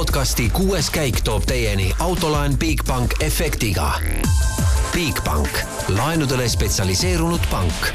[0.00, 3.90] podcasti kuues käik toob teieni autolaen Bigbank efektiga.
[4.94, 5.58] Bigbank,
[5.92, 7.90] laenudele spetsialiseerunud pank.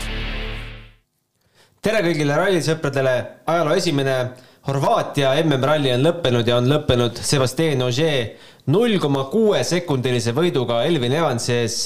[1.82, 3.16] tere kõigile rallisõpradele,
[3.50, 4.18] ajaloo esimene
[4.68, 8.36] Horvaatia MM-ralli on lõppenud ja on lõppenud Sebastian Ogier
[8.70, 11.80] null koma kuue sekundilise võiduga Elvin Evansi ees.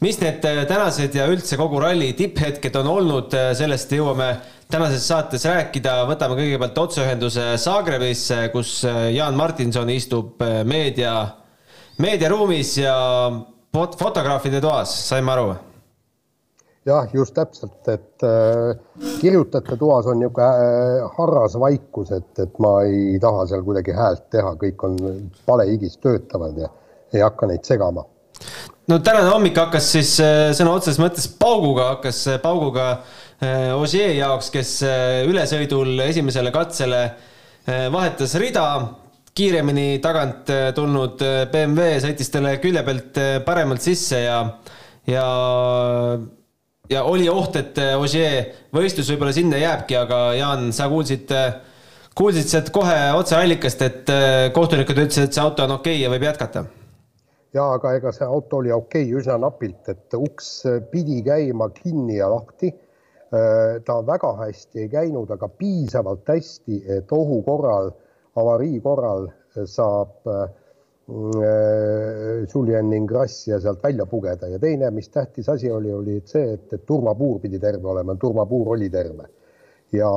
[0.00, 4.30] Mis need tänased ja üldse kogu ralli tipphetked on olnud, sellest jõuame
[4.70, 6.02] tänases saates rääkida.
[6.10, 8.82] võtame kõigepealt otseühenduse Zagrebisse, kus
[9.14, 11.14] Jaan Martinson istub meedia,
[12.02, 12.96] meediaruumis ja
[13.72, 15.54] fotograafide toas, saime aru
[16.86, 18.76] jah, just täpselt, et äh,
[19.20, 24.28] kirjutajate toas on niisugune äh, harras vaikus, et, et ma ei taha seal kuidagi häält
[24.34, 24.98] teha, kõik on
[25.48, 26.70] palehigis töötavad ja
[27.14, 28.06] ei hakka neid segama.
[28.90, 34.14] No tänane hommik hakkas siis äh, sõna otseses mõttes pauguga, hakkas äh, pauguga äh, Ogier
[34.14, 34.76] jaoks, kes
[35.26, 37.08] ülesõidul esimesele katsele
[37.66, 38.62] vahetas rida,
[39.34, 40.46] kiiremini tagant
[40.76, 41.18] tulnud
[41.50, 44.36] BMW sõitis talle külje pealt paremalt sisse ja,
[45.10, 45.24] ja
[46.86, 51.34] ja oli oht, et Ogier võistlus võib-olla sinna jääbki, aga Jaan, sa kuulsid,
[52.14, 54.16] kuulsid sealt kohe otseallikast, et
[54.54, 56.68] kohtunikud ütlesid, et see auto on okei okay ja võib jätkata?
[57.56, 60.50] Ja aga ega see auto oli okei okay, üsna napilt, et uks
[60.92, 62.72] pidi käima kinni ja lahti.
[63.84, 67.90] ta väga hästi ei käinud, aga piisavalt hästi, et ohu korral,
[68.38, 69.26] avarii korral
[69.66, 70.44] saab äh,
[72.54, 76.86] Julian Ingrassia sealt välja pugeda ja teine, mis tähtis asi oli, oli see, et, et
[76.86, 79.28] turvapuur pidi terve olema, turvapuur oli terve.
[79.92, 80.08] ja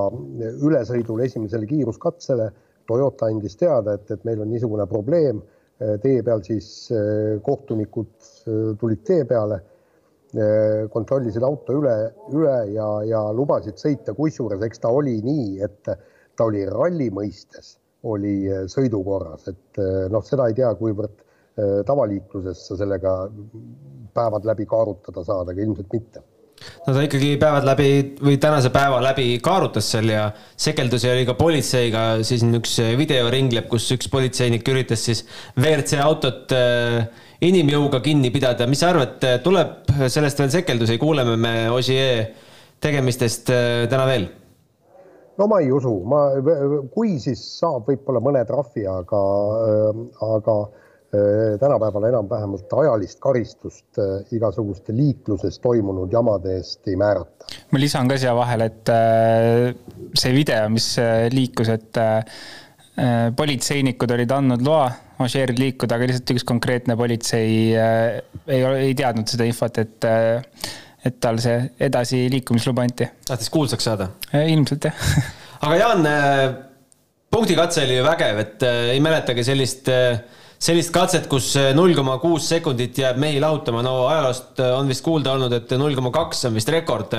[0.66, 2.48] ülesõidul esimesele kiiruskatsele
[2.90, 5.42] Toyota andis teada, et, et meil on niisugune probleem
[6.04, 8.14] tee peal, siis eh, kohtunikud
[8.48, 9.64] eh, tulid tee peale,
[10.94, 11.94] kontrollisid auto üle,
[12.38, 17.80] üle ja, ja lubasid sõita, kusjuures eks ta oli nii, et ta oli ralli mõistes
[18.08, 23.14] oli äh, sõidukorras, et äh, noh, seda ei tea, kuivõrd äh, tavaliikluses sa sellega
[24.16, 26.24] päevad läbi kaarutada saad, aga ilmselt mitte
[26.86, 27.90] no ta ikkagi päevad läbi
[28.22, 30.28] või tänase päeva läbi kaarutas seal ja
[30.60, 35.26] sekeldusi oli ka politseiga, siis on üks video ringleb, kus üks politseinik üritas siis
[35.58, 36.56] WRC autot
[37.46, 38.68] inimjõuga kinni pidada.
[38.68, 42.28] mis sa arvad, tuleb sellest veel sekeldusi, kuuleme me Ogier
[42.84, 43.48] tegemistest
[43.90, 44.28] täna veel?
[45.40, 46.26] no ma ei usu, ma,
[46.92, 49.24] kui siis saab võib-olla mõne trahvi, aga,
[49.64, 50.02] äh,
[50.36, 50.89] aga äh,
[51.60, 57.48] tänapäeval enam vähemalt ajalist karistust äh, igasuguste liikluses toimunud jamade eest ei määrata.
[57.72, 58.92] ma lisan ka siia vahele, et
[60.14, 60.92] see video, mis
[61.34, 61.98] liikus, et
[63.36, 64.90] politseinikud olid andnud loa
[65.20, 70.08] Ožeeril liikuda, aga lihtsalt üks konkreetne politsei ei, ei teadnud seda infot, et
[71.10, 71.58] et tal see
[71.90, 73.10] edasiliikumisluba anti.
[73.28, 74.12] tahtis kuulsaks saada?
[74.46, 75.06] ilmselt jah
[75.66, 76.54] aga Jaan, äh,
[77.32, 80.22] punktikatse oli ju vägev, et äh, ei mäletagi sellist, äh,
[80.60, 85.38] sellist katset, kus null koma kuus sekundit jääb mehi lahutama, no ajaloost on vist kuulda
[85.38, 87.16] olnud, et null koma kaks on vist rekord.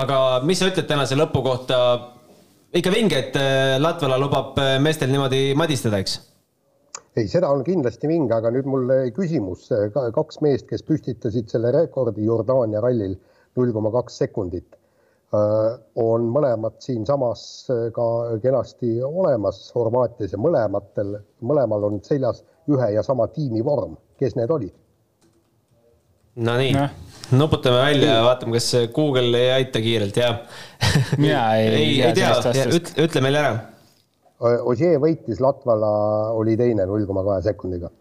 [0.00, 0.18] aga
[0.48, 1.78] mis sa ütled tänase lõpu kohta?
[2.72, 3.34] ikka vinge, et
[3.80, 6.18] Latvala lubab meestel niimoodi madistada, eks?
[7.16, 9.68] ei, seda on kindlasti vinge, aga nüüd mul küsimus,
[10.16, 13.18] kaks meest, kes püstitasid selle rekordi Jordaania rallil
[13.58, 14.78] null koma kaks sekundit,
[15.36, 17.44] äh, on mõlemad siinsamas
[17.92, 18.06] ka
[18.40, 22.40] kenasti olemas Horvaatias ja mõlematel, mõlemal on seljas
[22.70, 24.74] ühe ja sama tiimi vorm, kes need olid?
[26.42, 26.86] Nonii no.,
[27.36, 30.30] nuputame välja ja vaatame, kas Google ei aita kiirelt ja
[31.22, 32.32] mina ei, ei, ei tea,
[32.64, 33.52] ütle, ütle meile ära
[34.42, 35.90] Ožee võitis, Latvala
[36.34, 37.92] oli teine null koma kahe sekundiga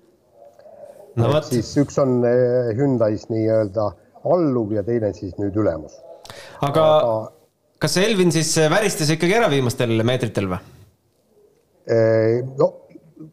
[1.20, 1.34] no,.
[1.46, 3.92] siis üks on eh, Hyundai's nii-öelda
[4.32, 6.00] alluv ja teine siis nüüd ülemus.
[6.64, 7.14] aga, aga
[7.84, 10.62] kas Elvin siis väristas ikkagi ära viimastel meetritel või?
[11.92, 12.72] Eh, no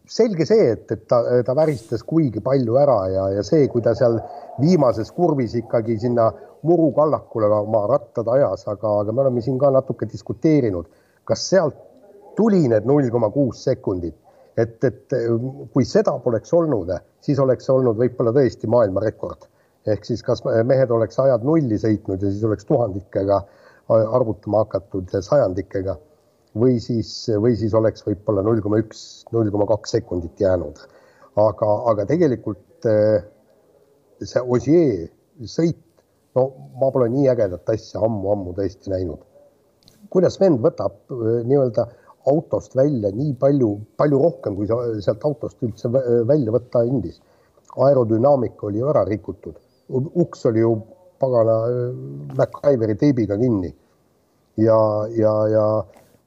[0.08, 3.94] selge see, et, et ta, ta väristas kuigi palju ära ja, ja see, kui ta
[3.98, 4.18] seal
[4.60, 6.28] viimases kurvis ikkagi sinna
[6.66, 10.88] murukallakule oma rattad ajas, aga, aga me oleme siin ka natuke diskuteerinud,
[11.28, 11.76] kas sealt
[12.38, 14.16] tuli need null koma kuus sekundit.
[14.58, 15.14] et, et
[15.72, 16.90] kui seda poleks olnud,
[17.22, 19.46] siis oleks olnud võib-olla tõesti maailmarekord.
[19.86, 23.38] ehk siis kas mehed oleks ajad nulli sõitnud ja siis oleks tuhandikega
[23.88, 25.96] arvutama hakatud sajandikega
[26.56, 27.10] või siis,
[27.40, 30.80] või siis oleks võib-olla null koma üks, null koma kaks sekundit jäänud.
[31.38, 33.22] aga, aga tegelikult eh,
[34.24, 35.08] see Ossier
[35.46, 35.78] sõit,
[36.34, 36.48] no
[36.80, 39.22] ma pole nii ägedat asja ammu-ammu tõesti näinud.
[40.10, 41.88] kuidas vend võtab eh, nii-öelda
[42.28, 47.20] autost välja nii palju, palju rohkem, kui sealt autost üldse välja võtta andis.
[47.76, 49.54] aerodünaamika oli ära rikutud,
[49.88, 50.72] uks oli ju
[51.20, 51.54] pagana
[52.38, 53.70] MacGyveri teibiga kinni
[54.58, 54.78] ja,
[55.14, 55.64] ja, ja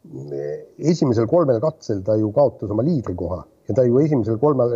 [0.02, 4.74] esimesel kolmel katsel ta ju kaotas oma liidrikoha ja ta ju esimesel kolmel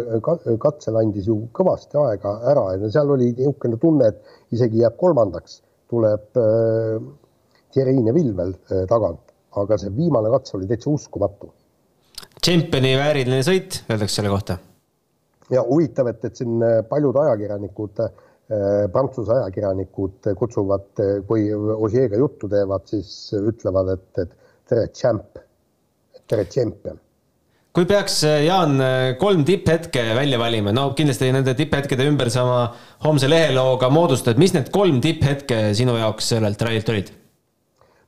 [0.62, 5.62] katsel andis ju kõvasti aega ära ja seal oli niisugune tunne, et isegi jääb kolmandaks,
[5.90, 7.00] tuleb äh,
[7.74, 11.50] Thierry Neville veel äh, tagant, aga see viimane katse oli täitsa uskumatu.
[12.42, 14.60] tšempioni vääriline sõit, öeldakse selle kohta.
[15.50, 18.24] ja huvitav, et, et siin paljud ajakirjanikud äh,,
[18.94, 24.36] Prantsuse ajakirjanikud kutsuvad, kui Osieega juttu teevad, siis ütlevad, et, et
[24.70, 25.42] tere, tšämp,
[26.26, 27.02] tere, tšempion
[27.76, 28.80] kui peaks, äh, Jaan,
[29.20, 32.62] kolm tipphetke välja valima, no kindlasti nende tipphetkede ümber sa oma
[33.04, 37.12] homse lehelooga moodustad, mis need kolm tipphetke sinu jaoks sellelt rallilt olid?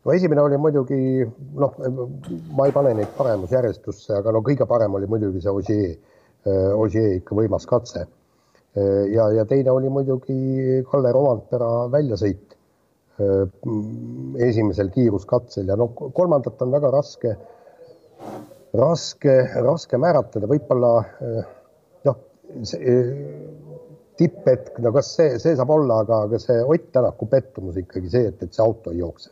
[0.07, 1.25] no esimene oli muidugi
[1.59, 1.73] noh,
[2.55, 5.97] ma ei pane neid paremusjärjestusse, aga no kõige parem oli muidugi see Ossier,
[6.47, 8.07] äh, Ossier ikka võimas katse.
[8.77, 12.46] Ja, ja teine oli muidugi Kalle Rompera väljasõit
[13.17, 17.31] esimesel kiiruskatsel ja noh, kolmandat on väga raske,
[18.77, 20.91] raske, raske määratleda, võib-olla
[22.05, 22.19] noh,
[24.17, 28.31] tipphetk, no kas see, see saab olla, aga, aga see Ott Tänaku pettumus ikkagi see,
[28.31, 29.31] et, et see auto ei jookse.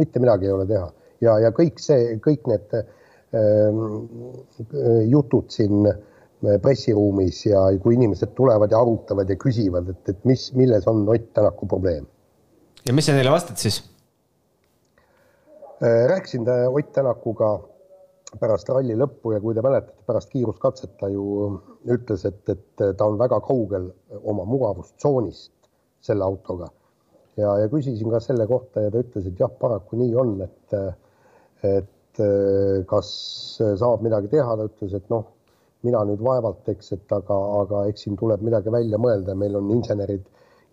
[0.00, 0.90] Mitte midagi ei ole teha.
[1.24, 2.84] Ja, ja kõik see, kõik need äh,
[5.10, 5.96] jutud siin äh,
[6.62, 11.32] pressiruumis ja kui inimesed tulevad ja arutavad ja küsivad, et, et mis, milles on Ott
[11.34, 12.06] Tänaku probleem.
[12.86, 13.80] Ja mis sa neile vastad siis?
[15.82, 16.06] Äh,?
[16.08, 17.58] rääkisin Ott Tänakuga
[18.40, 21.50] pärast ralli lõppu ja kui te mäletate, pärast kiiruskatset ta ju
[21.92, 23.90] ütles, et, et ta on väga kaugel
[24.24, 25.52] oma mugavustsoonist
[26.04, 26.68] selle autoga.
[27.36, 30.76] Ja, ja küsisin ka selle kohta ja ta ütles, et jah, paraku nii on, et,
[31.68, 32.22] et
[32.88, 33.08] kas
[33.60, 35.26] saab midagi teha, ta ütles, et noh,
[35.86, 39.68] mina nüüd vaevalt, eks, et aga, aga eks siin tuleb midagi välja mõelda, meil on
[39.76, 40.24] insenerid,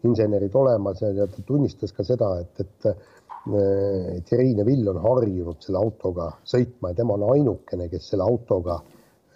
[0.08, 5.82] insenerid olemas ja, ja ta tunnistas ka seda, et, et Thierry Neville on harjunud selle
[5.82, 8.80] autoga sõitma ja tema on ainukene, kes selle autoga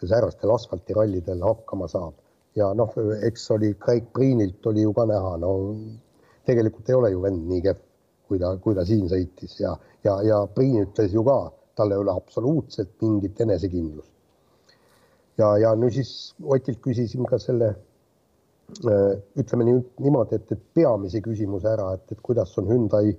[0.06, 2.14] säärastel asfaltirallidel hakkama saab.
[2.56, 5.52] ja noh, eks oli Craig Priinilt oli ju ka näha, no
[6.48, 7.82] tegelikult ei ole ju vend nii kehv,
[8.28, 9.76] kui ta, kui ta siin sõitis ja,
[10.08, 11.38] ja, ja Priin ütles ju ka,
[11.78, 14.14] tal ei ole absoluutselt mingit enesekindlust.
[15.38, 17.76] ja, ja nüüd siis Otilt küsisin ka selle,
[18.76, 23.14] ütleme nii, niimoodi, et, et peamise küsimuse ära, et, et kuidas on Hyundai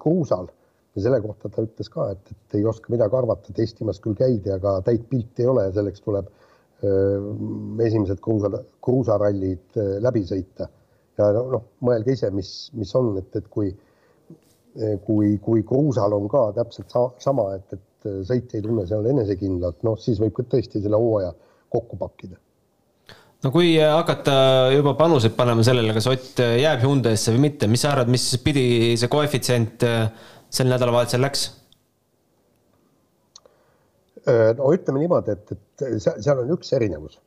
[0.00, 0.50] kruusal.
[0.94, 4.52] Ja selle kohta ta ütles ka, et, et ei oska midagi arvata, testimas küll käidi,
[4.54, 6.28] aga täit pilti ei ole ja selleks tuleb
[6.84, 7.32] öö,
[7.82, 8.52] esimesed kruusa,
[8.84, 10.68] kruusarallid läbi sõita.
[11.18, 13.72] Ja noh, mõelge ise, mis, mis on, et, et kui,
[15.08, 19.82] kui, kui kruusal on ka täpselt sa, sama, et, et sõitja ei tunne seal enesekindlalt,
[19.88, 21.34] noh, siis võib ka tõesti selle hooaja
[21.74, 22.38] kokku pakkida
[23.44, 24.36] no kui hakata
[24.74, 28.94] juba panuseid panema sellele, kas Ott jääb Hyundai'sse või mitte, mis sa arvad, mis pidi
[29.00, 31.50] see koefitsient sel nädalavahetusel läks?
[34.24, 37.18] no ütleme niimoodi, et, et seal on üks erinevus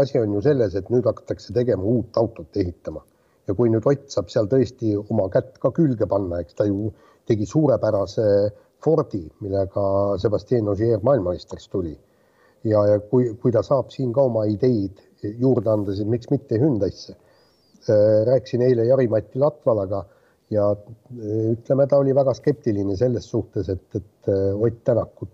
[0.00, 3.04] asi on ju selles, et nüüd hakatakse tegema uut autot ehitama
[3.48, 6.90] ja kui nüüd Ott saab seal tõesti oma kätt ka külge panna, eks ta ju
[7.28, 8.26] tegi suurepärase
[8.84, 9.82] Fordi, millega
[10.20, 11.94] Sebastian Ogier maailmameistriks tuli.
[12.64, 15.02] Ja, ja kui, kui ta saab siin ka oma ideid
[15.40, 17.16] juurde anda, siis miks mitte Hyundai'sse.
[17.84, 20.04] Äh, rääkisin eile Jari-Mati Latvalaga
[20.52, 25.30] ja äh, ütleme, ta oli väga skeptiline selles suhtes, et, et äh, Ott Tänakut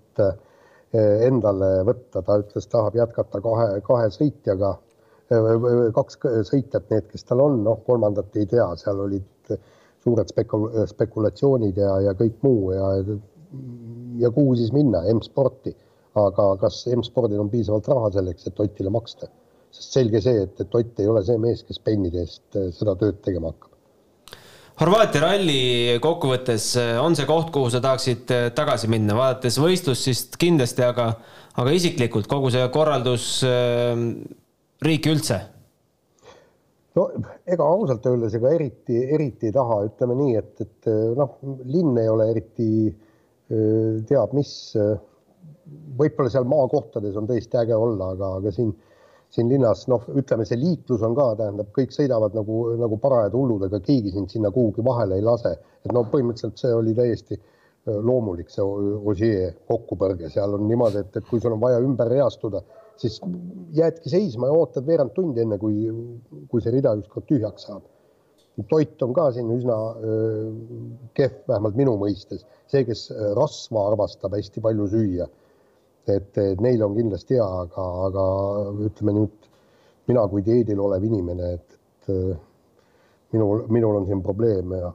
[0.91, 4.73] endale võtta, ta ütles, tahab jätkata kahe, kahe sõitjaga,
[5.95, 6.19] kaks
[6.49, 9.55] sõitjat, need, kes tal on, noh, kolmandat ei tea, seal olid
[10.03, 12.91] suured spekul-, spekulatsioonid ja, ja kõik muu ja
[14.19, 15.73] ja kuhu siis minna, M-sporti.
[16.19, 19.31] Aga kas M-spordil on piisavalt raha selleks, et Otile maksta?
[19.71, 22.97] sest selge see, et, et Ott ei ole see mees, kes pennide eest eh, seda
[22.99, 23.71] tööd tegema hakkab.
[24.81, 30.07] Horvaatia ralli kokkuvõttes eh, on see koht, kuhu sa tahaksid eh, tagasi minna, vaadates võistlust
[30.09, 31.11] siis kindlasti, aga,
[31.61, 34.01] aga isiklikult kogu see korraldus, eh,
[34.87, 35.37] riik üldse?
[36.97, 37.05] no
[37.45, 40.89] ega ausalt öeldes ega eriti, eriti ei taha, ütleme nii, et, et
[41.19, 41.37] noh,
[41.69, 42.71] linn ei ole eriti
[44.09, 44.51] teab mis.
[45.99, 48.73] Võib-olla seal maakohtades on tõesti äge olla, aga, aga siin
[49.31, 53.63] siin linnas, noh, ütleme, see liiklus on ka, tähendab, kõik sõidavad nagu, nagu parajad hullud,
[53.69, 55.55] ega keegi sind sinna kuhugi vahele ei lase.
[55.85, 57.39] et no põhimõtteliselt see oli täiesti
[57.87, 62.61] loomulik, see Ogier kokkupõrge, seal on niimoodi, et, et kui sul on vaja ümber reastuda,
[63.01, 63.21] siis
[63.77, 65.87] jäädki seisma ja ootad veerand tundi, enne kui,
[66.51, 67.87] kui see rida ükskord tühjaks saab.
[68.69, 69.77] toit on ka siin üsna
[71.17, 72.45] kehv, vähemalt minu mõistes.
[72.69, 73.09] see, kes
[73.39, 75.31] rasva armastab hästi palju süüa
[76.17, 78.25] et, et neil on kindlasti hea, aga, aga
[78.89, 79.51] ütleme nüüd
[80.11, 81.79] mina kui dieedil olev inimene, et,
[82.11, 84.91] et minul, minul on siin probleem ja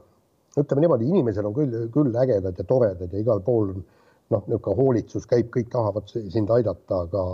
[0.60, 3.84] ütleme niimoodi, inimesed on küll, küll ägedad ja toredad ja igal pool on,
[4.32, 7.24] noh, niisugune hoolitsus käib, kõik tahavad sind aidata, aga,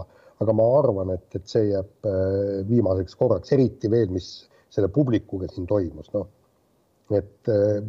[0.42, 4.32] aga ma arvan, et, et see jääb äh, viimaseks korraks, eriti veel, mis
[4.72, 6.28] selle publikuga siin toimus, noh.
[7.14, 7.80] et äh,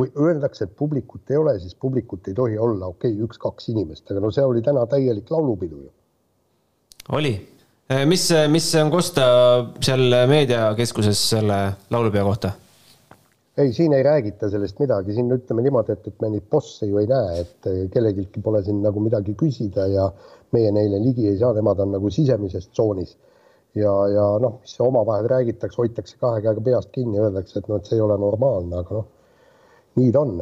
[0.00, 4.06] kui öeldakse, et publikut ei ole, siis publikut ei tohi olla, okei okay,, üks-kaks inimest,
[4.08, 5.90] aga no see oli täna täielik laulupidu ju.
[7.18, 7.34] oli,
[8.08, 9.26] mis, mis on kosta
[9.84, 11.60] seal meediakeskuses selle
[11.92, 12.54] laulupeo kohta?
[13.60, 17.02] ei, siin ei räägita sellest midagi, siin ütleme niimoodi, et, et me neid bosse ju
[17.02, 20.08] ei näe, et kellelgi pole siin nagu midagi küsida ja
[20.56, 23.18] meie neile ligi ei saa, nemad on nagu sisemises tsoonis.
[23.76, 27.90] ja, ja noh, mis omavahel räägitakse, hoitakse kahe käega peast kinni, öeldakse, et noh, et
[27.90, 29.10] see ei ole normaalne, aga noh,
[29.98, 30.38] nii ta on.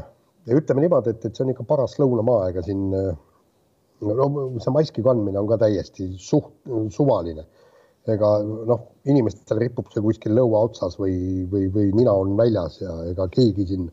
[0.49, 4.27] ja ütleme niimoodi, et, et see on ikka paras lõunamaa, ega siin no
[4.63, 7.47] see maski kandmine on ka täiesti suht suvaline
[8.13, 12.95] ega noh, inimestel ripub see kuskil lõua otsas või, või, või nina on väljas ja
[13.11, 13.89] ega keegi siin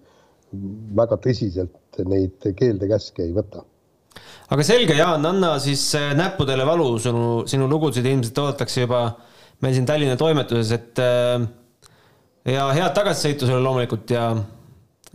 [0.96, 3.66] väga tõsiselt neid keelde-käske ei võta.
[4.54, 9.06] aga selge, Jaan, anna siis äh, näppudele valu, sinu, sinu lugusid ilmselt oodatakse juba
[9.64, 11.48] meil siin Tallinna toimetuses, et äh,
[12.56, 14.30] ja head tagasisõitu sulle loomulikult ja,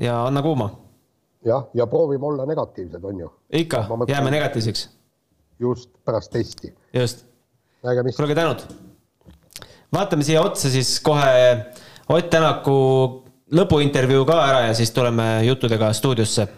[0.01, 0.71] ja anna kuuma.
[1.45, 3.33] jah, ja proovime olla negatiivsed, on ju.
[3.53, 4.89] ikka, jääme negatiivseks.
[5.59, 6.75] just, pärast testi.
[6.93, 7.27] just.
[8.17, 8.67] kuule, tänud
[9.93, 11.31] vaatame siia otsa siis kohe
[12.11, 12.73] Ott Tänaku
[13.55, 16.49] lõpuintervjuu ka ära ja siis tuleme juttudega stuudiosse.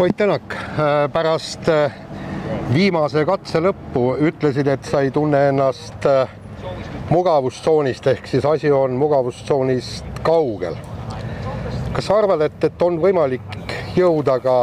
[0.00, 1.94] Ott Tänak, äh, pärast äh,
[2.74, 6.32] viimase katse lõppu ütlesid, et sa ei tunne ennast äh,
[7.12, 10.74] mugavustsoonist ehk siis asi on mugavustsoonist kaugel.
[12.00, 14.54] Kas sa arvad, et, et on võimalik jõuda ka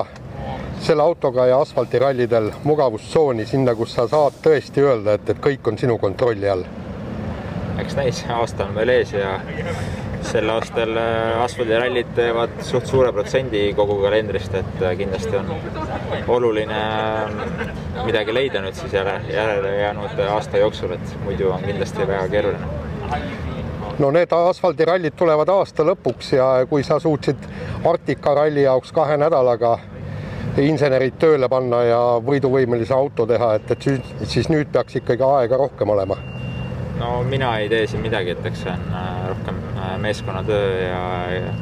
[0.82, 5.77] selle autoga ja asfaltirallidel mugavustsooni, sinna, kus sa saad tõesti öelda, et, et kõik on
[5.77, 6.65] sinu kontrolli all?
[7.77, 9.36] eks näis, aasta on veel ees ja
[10.25, 15.53] sel aastal äh, asfaldirallid teevad suht suure protsendi kogu kalendrist, et äh, kindlasti on
[16.39, 17.62] oluline äh,
[18.00, 23.57] midagi leida nüüd siis järele, järele jäänud aasta jooksul, et muidu on kindlasti väga keeruline.
[24.00, 27.48] No need asfaldirallid tulevad aasta lõpuks ja kui sa suutsid
[27.86, 29.77] Arktika ralli jaoks kahe nädalaga
[30.62, 35.58] insenerid tööle panna ja võiduvõimelise auto teha, et, et siis, siis nüüd peaks ikkagi aega
[35.58, 36.18] rohkem olema
[37.00, 41.01] no mina ei tee siin midagi, et eks see on äh, rohkem äh, meeskonnatöö ja,
[41.34, 41.54] ja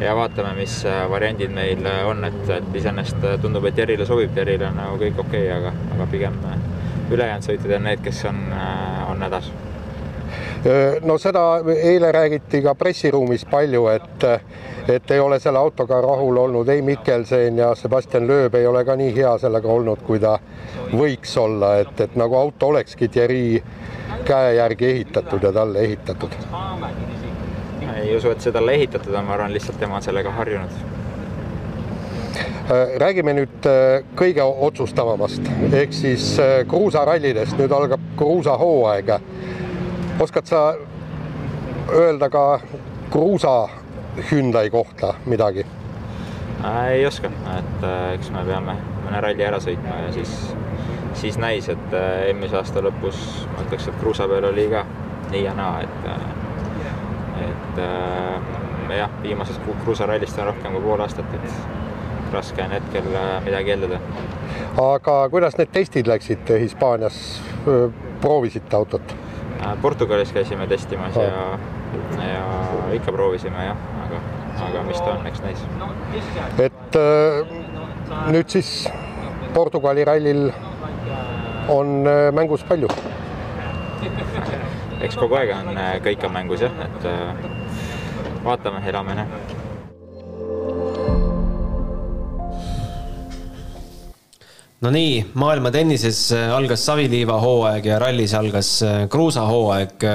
[0.00, 4.64] ja vaatame, mis äh, variandid meil on, et, et iseenesest tundub, et Jerile sobib, Jeril
[4.64, 6.38] on nagu kõik okei okay,, aga, aga pigem
[7.10, 8.38] ülejäänud sõitjad on need, kes on,
[9.10, 9.50] on hädas.
[11.02, 14.24] No seda eile räägiti ka pressiruumis palju, et,
[14.88, 18.96] et ei ole selle autoga rahul olnud ei Mikkelsen ja Sebastian Loeb ei ole ka
[18.96, 20.36] nii hea sellega olnud, kui ta
[20.92, 23.62] võiks olla, et, et nagu auto olekski Thierry
[24.28, 26.36] käe järgi ehitatud ja talle ehitatud.
[27.96, 30.98] ei usu, et see talle ehitatud on, ma arvan, lihtsalt tema on sellega harjunud.
[33.02, 33.66] Räägime nüüd
[34.14, 36.36] kõige otsustavamast ehk siis
[36.68, 39.16] kruusarallidest, nüüd algab kruusahooaeg.
[40.20, 40.74] Oskad sa
[41.88, 42.60] öelda ka
[43.10, 43.68] kruusa
[44.30, 45.66] Hyundai kohta midagi?
[46.90, 47.84] ei oska, et
[48.14, 48.74] eks me peame
[49.04, 50.34] mõne ralli ära sõitma ja siis
[51.14, 53.18] siis näis, et äh, eelmise aasta lõpus
[53.50, 54.84] ma ütleks, et kruusa peal oli ka
[55.30, 61.34] nii ja naa, et, äh, et äh, jah, viimasest kruusarallist on rohkem kui pool aastat,
[61.34, 63.08] et raske on hetkel
[63.44, 63.98] midagi eeldada.
[64.82, 67.18] aga kuidas need testid läksid Hispaanias,
[68.20, 69.16] proovisite autot?
[69.82, 71.58] Portugalis käisime testimas ja,
[72.24, 72.44] ja
[72.96, 74.22] ikka proovisime jah, aga,
[74.68, 75.64] aga mis ta on, eks näis.
[76.64, 76.98] et
[78.32, 78.88] nüüd siis
[79.54, 80.50] Portugali rallil
[81.68, 82.88] on äh, mängus palju.
[85.00, 87.48] eks kogu aeg on, äh, kõik on mängus jah, et äh,
[88.44, 89.59] vaatame, elame, näe.
[94.80, 98.72] No nii, maailma tennises algas Saviliiva hooaeg ja rallis algas
[99.12, 100.06] kruusahooaeg.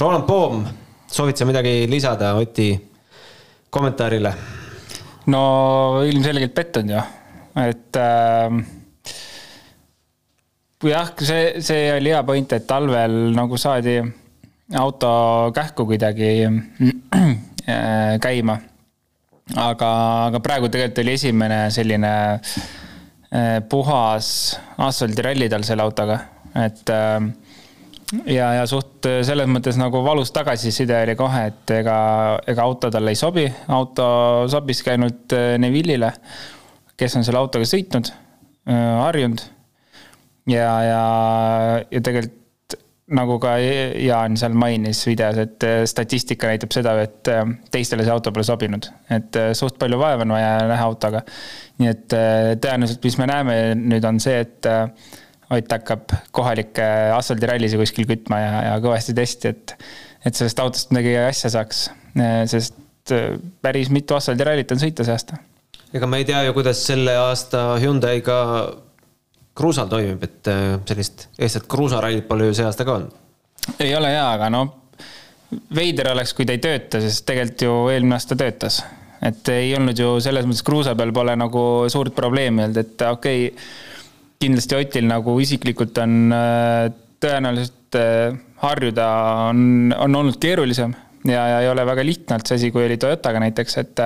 [0.00, 0.64] Roland Poom,
[1.06, 2.72] soovid sa midagi lisada Oti
[3.70, 4.34] kommentaarile?
[5.26, 7.02] no ilmselgelt pettunud ju,
[7.64, 8.58] et äh,
[10.90, 13.96] jah, see, see oli hea point, et talvel nagu saadi
[14.80, 15.10] auto
[15.56, 18.58] kähku kuidagi äh, käima.
[19.56, 19.90] aga,
[20.28, 22.83] aga praegu tegelikult oli esimene selline äh,
[23.68, 24.26] puhas
[24.78, 26.18] asfaldiralli tal selle autoga,
[26.62, 27.24] et äh,
[28.30, 31.96] ja, ja suht selles mõttes nagu valus tagasiside oli kohe, et ega,
[32.46, 34.06] ega auto talle ei sobi, auto
[34.52, 36.12] sobiski ainult Neville'ile,
[36.94, 38.12] kes on selle autoga sõitnud,
[38.68, 39.42] harjunud.
[40.46, 41.04] Ja, ja,
[41.90, 42.43] ja tegelikult
[43.12, 43.56] nagu ka
[44.00, 47.42] Jaan seal mainis videos, et äh, statistika näitab seda, et äh,
[47.72, 48.88] teistele see auto pole sobinud.
[49.12, 51.20] et äh, suht palju vaeva on vaja näha autoga.
[51.82, 52.06] nii et
[52.64, 54.72] tõenäoliselt, mis me näeme nüüd, on see, et
[55.52, 56.82] Ott hakkab kohalikke
[57.14, 59.74] asfaldirallisid kuskil kütma ja, ja kõvasti testi, et,
[60.24, 61.82] et sellest autost midagi asja saaks.
[62.48, 63.12] sest
[63.62, 65.36] päris mitu asfaldirallit on sõita see aasta.
[65.92, 68.38] ega me ei tea ju, kuidas selle aasta Hyundai'ga
[69.54, 73.14] kruusal toimib, et äh, sellist eestlat kruusarallit pole ju see aasta ka olnud.
[73.78, 74.72] ei ole jaa, aga noh,
[75.74, 78.82] veider oleks, kui ta ei tööta, sest tegelikult ju eelmine aasta töötas.
[79.24, 83.48] et ei olnud ju selles mõttes kruusa peal pole nagu suurt probleemi olnud, et okei
[83.48, 83.66] okay,,
[84.44, 86.90] kindlasti Otil nagu isiklikult on äh,
[87.22, 89.08] tõenäoliselt äh, harjuda
[89.50, 90.92] on, on olnud keerulisem
[91.24, 94.02] ja, ja ei ole väga lihtne olnud see asi, kui oli Toyotaga näiteks, et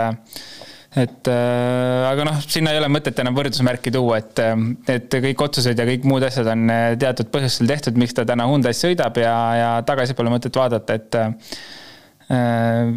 [0.96, 4.54] et äh, aga noh, sinna ei ole mõtet enam võrdusmärki tuua, et, äh,
[4.94, 8.48] et kõik otsused ja kõik muud asjad on äh, teatud põhjustel tehtud, miks ta täna
[8.48, 12.94] Hyundai's sõidab ja, ja tagasi pole mõtet vaadata, et äh,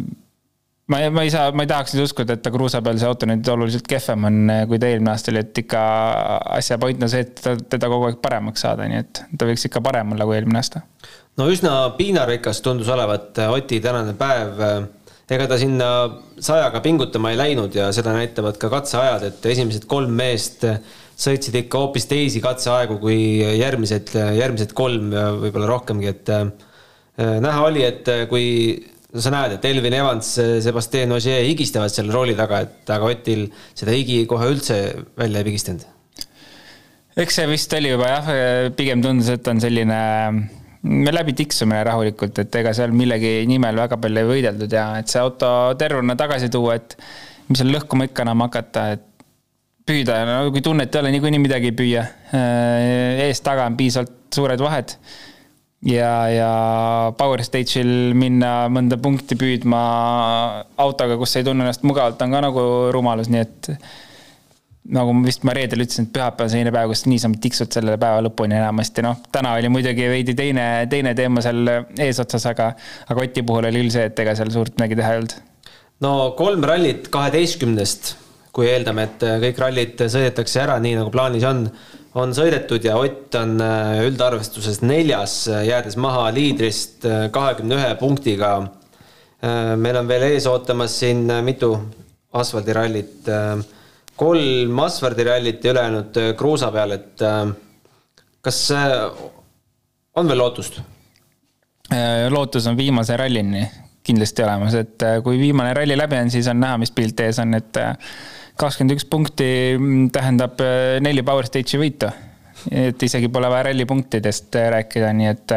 [0.88, 3.28] ma ma ei saa, ma ei tahaks nüüd uskuda, et ta kruusa peal see auto
[3.28, 4.40] nüüd oluliselt kehvem on,
[4.72, 5.84] kui ta eelmine aasta oli, et ikka
[6.56, 9.68] asja point on see, et teda, teda kogu aeg paremaks saada, nii et ta võiks
[9.68, 10.86] ikka parem olla kui eelmine aasta.
[11.36, 14.64] no üsna piinarikas tundus olevat Oti tänane päev
[15.32, 15.88] ega ta sinna
[16.42, 20.66] sajaga pingutama ei läinud ja seda näitavad ka katseajad, et esimesed kolm meest
[21.22, 26.48] sõitsid ikka hoopis teisi katseaegu kui järgmised, järgmised kolm ja võib-olla rohkemgi, et äh,
[27.16, 28.46] näha oli, et kui
[29.12, 30.34] no sa näed, et Elvin Evans,
[30.64, 33.46] Sebastian Ogier higistavad seal rooli taga, et aga Otil
[33.76, 34.78] seda higi kohe üldse
[35.18, 35.84] välja ei pigistanud.
[37.22, 38.32] eks see vist oli juba jah,
[38.76, 40.00] pigem tundus, et on selline
[40.82, 45.10] me läbi tiksumine rahulikult, et ega seal millegi nimel väga palju ei võideldud ja et
[45.12, 45.48] see auto
[45.78, 46.96] tervena tagasi tuua, et
[47.48, 49.08] mis seal lõhkuma ikka enam hakata, et
[49.86, 52.06] püüda, no kui tunnet ei ole, niikuinii midagi ei püüa.
[52.34, 54.96] Äh, ees-taga on piisavalt suured vahed.
[55.82, 56.50] ja, ja
[57.18, 59.82] Power Stage'il minna mõnda punkti püüdma
[60.82, 63.72] autoga, kus ei tunne ennast mugavalt, on ka nagu rumalus, nii et
[64.90, 67.94] nagu ma vist ma reedel ütlesin, et pühapäev on selline päev, kus niisama tiksud selle
[68.02, 71.70] päeva lõpuni enamasti, noh, täna oli muidugi veidi teine, teine teema seal
[72.02, 72.72] eesotsas, aga,
[73.06, 75.36] aga Oti puhul oli küll see, et ega seal suurt midagi teha ei olnud.
[76.02, 78.14] no kolm rallit kaheteistkümnest,
[78.52, 81.62] kui eeldame, et kõik rallid sõidetakse ära, nii nagu plaanis on,
[82.18, 88.56] on sõidetud ja Ott on äh, üldarvestuses neljas, jäädes maha liidrist äh, kahekümne ühe punktiga.
[89.42, 91.70] Äh, meil on veel ees ootamas siin mitu
[92.32, 93.30] asfaldirallit
[94.16, 97.52] kolm asfaldirallit ja ülejäänud äh, kruusa peal, et äh,
[98.44, 98.58] kas
[100.16, 100.80] on veel lootust?
[101.92, 103.64] Äh, lootus on viimase rallini
[104.02, 107.54] kindlasti olemas, et kui viimane ralli läbi on, siis on näha, mis pilt ees on,
[107.54, 107.78] et
[108.58, 109.46] kakskümmend üks punkti
[109.76, 110.58] mm, tähendab
[111.04, 112.10] neli Power Stage'i võitu.
[112.70, 115.54] et isegi pole vaja rallipunktidest rääkida, nii et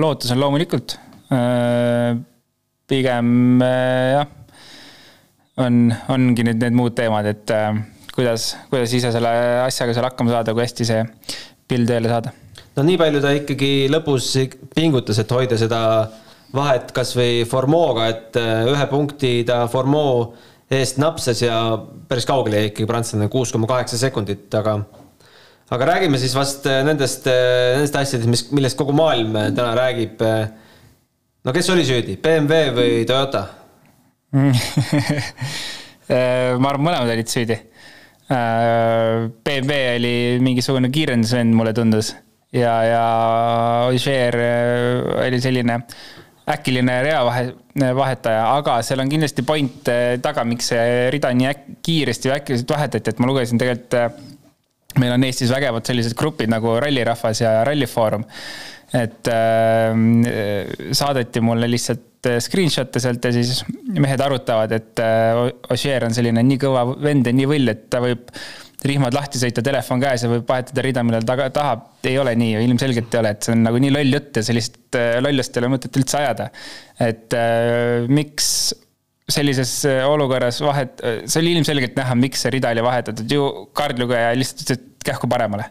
[0.00, 0.98] lootus on loomulikult.
[2.92, 4.28] pigem jah
[5.60, 7.74] on, ongi nüüd need muud teemad, et äh,
[8.14, 9.32] kuidas, kuidas ise selle
[9.66, 11.02] asjaga seal hakkama saada, kui hästi see
[11.68, 12.32] pill tööle saada.
[12.76, 14.32] no nii palju ta ikkagi lõpus
[14.74, 15.82] pingutas, et hoida seda
[16.56, 20.32] vahet kasvõi Formoga, et äh, ühe punkti ta Formoo
[20.72, 21.76] eest napsas ja
[22.08, 24.80] päris kaugele jäi ikkagi prantslane, kuus koma kaheksa sekundit, aga
[25.72, 30.20] aga räägime siis vast äh, nendest, nendest asjadest, mis, millest kogu maailm täna räägib.
[31.44, 33.50] no kes oli süüdi, BMW või Toyota?
[36.12, 37.54] Äh, ma arvan, mõlemad olid süüdi.
[38.26, 42.10] Äh, BMW oli mingisugune kiirendusvend, mulle tundus.
[42.52, 43.04] ja, ja
[43.86, 45.78] Ogier äh, oli selline
[46.52, 47.46] äkiline reavahe,
[47.96, 49.88] vahetaja, aga seal on kindlasti point
[50.20, 53.96] taga, miks see rida nii kiiresti või äkiliselt vahetati, et ma lugesin tegelikult,
[55.00, 58.26] meil on Eestis vägevad sellised grupid nagu Rallirahvas ja Rallifoorum.
[58.92, 59.94] et äh,
[60.92, 63.64] saadeti mulle lihtsalt Äh, screenshot'e sealt ja siis
[63.98, 65.40] mehed arutavad, et äh,
[65.74, 68.28] Ossier on selline nii kõva vend ja nii võll, et ta võib
[68.86, 71.88] rihmad lahti sõita, telefon käes ja võib vahetada rida, millal ta tahab.
[72.06, 74.78] ei ole nii, ilmselgelt ei ole, et see on nagu nii loll jutt ja sellist
[75.00, 76.46] äh, lollust ei ole mõtet üldse ajada.
[77.08, 77.34] et
[78.06, 78.52] miks
[79.32, 79.74] sellises
[80.06, 84.78] olukorras vahet, see oli ilmselgelt näha, miks see rida oli vahetatud, ju kaardlugeja lihtsalt ütles,
[84.78, 85.66] et kähku paremale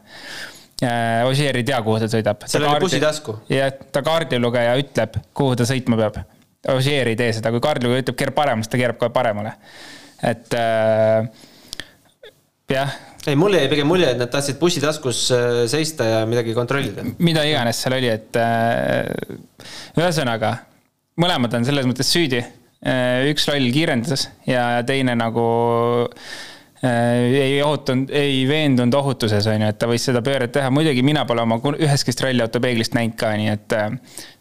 [1.29, 2.43] Ossier ei tea, kuhu ta sõidab.
[2.49, 3.39] seal oli bussitasku.
[3.53, 6.23] jah, ta kaardilugeja ütleb, kuhu ta sõitma peab
[6.69, 9.55] Ogier ei tee seda, kui Karl ütleb keerab paremale, siis ta keerab kohe paremale.
[10.21, 11.25] et äh,
[12.69, 12.91] jah.
[13.25, 17.05] ei, mulle jäi pigem mulje, et nad tahtsid bussitaskus äh, seista ja midagi kontrollida.
[17.17, 19.09] mida iganes seal oli, et äh,
[19.97, 20.55] ühesõnaga,
[21.21, 22.43] mõlemad on selles mõttes süüdi.
[22.81, 25.43] Äh, üks loll kiirendas ja teine nagu
[26.81, 30.71] ei ohutanud, ei veendunud ohutuses, on ju, et ta võis seda pööret teha.
[30.73, 33.77] muidugi mina pole oma ühestki ralliauto peeglist näinud ka, nii et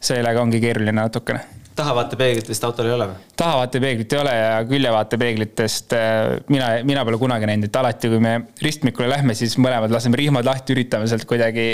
[0.00, 3.22] sellega ongi keeruline natukene tahavaatepeeglitest autol ei ole või?
[3.40, 5.94] tahavaatepeeglit ei ole ja küljevaatepeeglitest
[6.52, 10.46] mina, mina pole kunagi näinud, et alati, kui me ristmikule lähme, siis mõlemad laseme rihmad
[10.46, 11.66] lahti, üritame sealt kuidagi,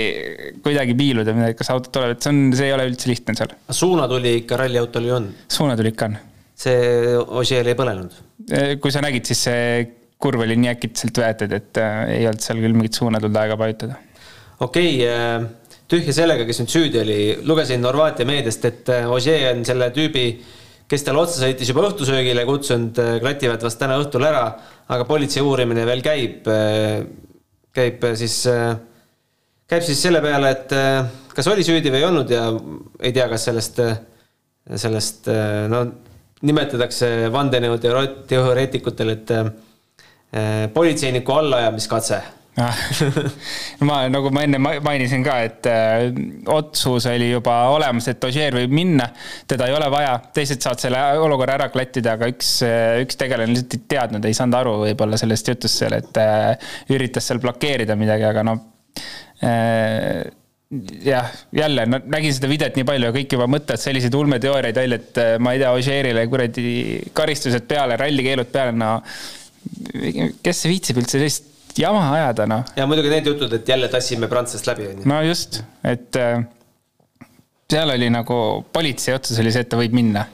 [0.64, 3.52] kuidagi piiluda, kas autot tuleb, et see on, see ei ole üldse lihtne seal.
[3.82, 5.28] suunatuli ikka ralliautol ju on?
[5.58, 6.18] suunatuli ikka on.
[6.66, 8.16] see Ožeel ei põlenud?
[8.80, 9.68] kui sa nägid, siis see
[10.22, 14.00] kurv oli nii äkitselt veetud, et äh, ei olnud seal küll mingit suunatuld aega vajutada.
[14.60, 17.18] okei okay, äh tühja sellega, kes nüüd süüdi oli.
[17.46, 20.26] lugesin Horvaatia meediast, et äh, Ožee on selle tüübi,
[20.90, 24.44] kes talle otsa sõitis juba õhtusöögile kutsunud, äh, klativad vast täna õhtul ära,
[24.88, 26.50] aga politsei uurimine veel käib.
[26.50, 27.06] Äh,
[27.76, 28.38] käib siis,
[29.68, 30.70] käib siis selle peale, et
[31.36, 32.46] kas oli süüdi või ei olnud ja
[33.04, 33.82] ei tea, kas sellest,
[34.80, 35.28] sellest
[35.68, 35.82] no
[36.40, 39.34] nimetatakse vandenõuteoreetikutel, et
[40.72, 42.22] politseiniku allaajamiskatse
[43.88, 46.06] ma, nagu ma enne mainisin ka, et äh,
[46.52, 49.10] otsus oli juba olemas, et Ožeer võib minna,
[49.48, 53.52] teda ei ole vaja, teised saavad selle olukorra ära klattida, aga üks, äh, üks tegelane
[53.52, 57.96] lihtsalt ei teadnud, ei saanud aru võib-olla sellest jutust seal, et äh, üritas seal blokeerida
[58.00, 58.62] midagi, aga noh
[59.44, 60.22] äh,
[61.04, 65.00] jah, jälle no, nägin seda videot nii palju ja kõik juba mõtlevad selliseid ulmeteooriaid välja,
[65.02, 66.72] et ma ei tea, Ožeerile kuradi
[67.16, 68.96] karistused peale, rallikeelud peale, no
[70.40, 72.64] kes viitsib üldse sellist jama ajada, noh.
[72.76, 75.08] ja muidugi need jutud, et jälle tassime prantslast läbi, on ju.
[75.10, 76.40] no just, et äh,
[77.70, 78.38] seal oli nagu
[78.72, 80.26] politsei otsus oli see, et ta võib minna.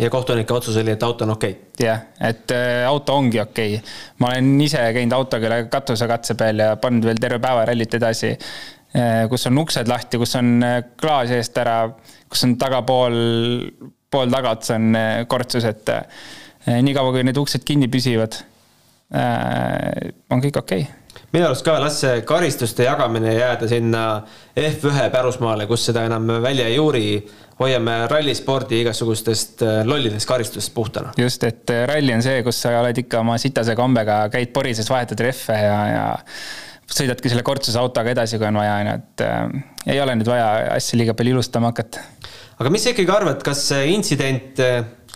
[0.00, 1.86] ja kohtunike otsus oli, et auto on okei okay.?
[1.86, 3.94] jah, et äh, auto ongi okei okay..
[4.22, 8.34] ma olen ise käinud autoga üle katusekatse peal ja pannud veel terve päeva rallit edasi
[8.34, 10.58] äh,, kus on uksed lahti, kus on
[11.00, 11.78] klaas eest ära,
[12.28, 13.16] kus on tagapool,
[14.10, 15.96] pool tagaotsa on kortsus, et
[16.66, 18.40] niikaua, kui need uksed kinni püsivad
[19.14, 21.26] on kõik okei okay.
[21.30, 24.02] minu arust ka las see karistuste jagamine jääda sinna
[24.58, 27.10] F1 pärusmaale, kus seda enam välja ei juuri.
[27.60, 31.12] hoiame rallispordi igasugustest äh, lollidest karistustest puhtana.
[31.18, 34.90] just, et äh, ralli on see, kus sa oled ikka oma sitase kombega, käid porises,
[34.90, 36.04] vahetad rehve ja, ja
[36.90, 40.28] sõidadki selle kortsuse autoga edasi, kui on vaja, on ju, et äh, ei ole nüüd
[40.28, 42.02] vaja asja liiga palju ilustama hakata.
[42.58, 44.60] aga mis sa ikkagi arvad, kas see intsident,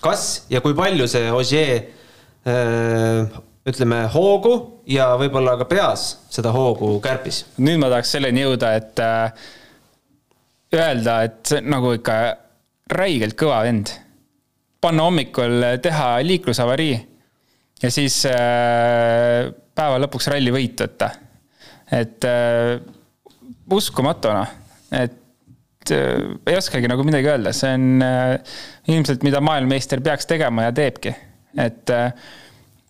[0.01, 1.77] kas ja kui palju see Ogier
[2.47, 4.55] äh, ütleme, hoogu
[4.89, 7.45] ja võib-olla ka peas seda hoogu kärpis.
[7.61, 9.51] nüüd ma tahaks selleni jõuda, et äh,
[10.75, 12.21] öelda, et nagu ikka
[12.91, 13.93] räigelt kõva vend.
[14.81, 16.95] panna hommikul teha liiklusavarii
[17.83, 21.11] ja siis äh, päeva lõpuks ralli võit võtta.
[21.93, 22.81] et äh,
[23.71, 24.53] uskumatu noh,
[24.97, 30.69] et äh, ei oskagi nagu midagi öelda, see on äh, ilmselt, mida maailmameister peaks tegema
[30.69, 31.15] ja teebki,
[31.59, 32.13] et äh,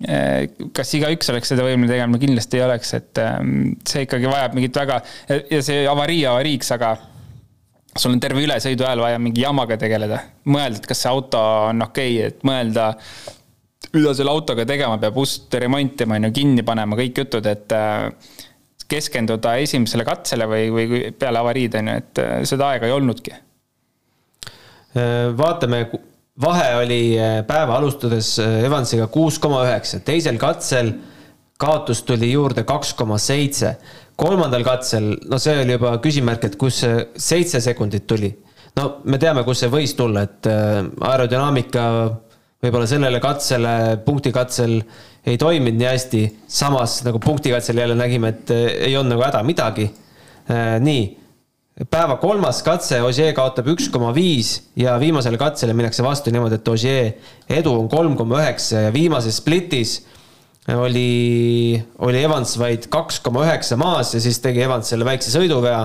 [0.01, 4.79] kas igaüks oleks seda võimeline tegema, kindlasti ei oleks, et ehm, see ikkagi vajab mingit
[4.81, 6.95] väga, ja see avarii avariiks, aga
[7.97, 10.23] sul on terve ülesõidu ajal vaja mingi jamaga tegeleda.
[10.49, 12.87] mõelda, et kas see auto on okei okay,, et mõelda,
[13.93, 18.09] mida selle autoga tegema peab, ust remontima, on ju, kinni panema, kõik jutud, et äh,
[18.91, 23.37] keskenduda esimesele katsele või, või peale avariid, on ju, et äh, seda aega ei olnudki.
[25.37, 25.85] vaatame
[26.41, 30.95] vahe oli eh, päeva alustades eh, Evansiga kuus koma üheksa, teisel katsel
[31.61, 33.77] kaotust tuli juurde kaks koma seitse.
[34.21, 38.33] kolmandal katsel, no see oli juba küsimärk, et kus see seitse sekundit tuli.
[38.77, 41.87] no me teame, kus see võis tulla, et eh, aerodünaamika
[42.61, 44.81] võib-olla sellele katsele, punktikatsel
[45.29, 46.23] ei toiminud nii hästi.
[46.49, 49.91] samas nagu punktikatsel jälle nägime, et ei olnud nagu häda midagi.
[50.81, 51.03] nii
[51.91, 56.69] päeva kolmas katse, Ogier kaotab üks koma viis ja viimasele katsele minnakse vastu niimoodi, et
[56.69, 57.13] Ogier
[57.61, 60.01] edu on kolm koma üheksa ja viimases splitis
[60.77, 65.81] oli, oli Evans vaid kaks koma üheksa maas ja siis tegi Evans selle väikse sõiduvea,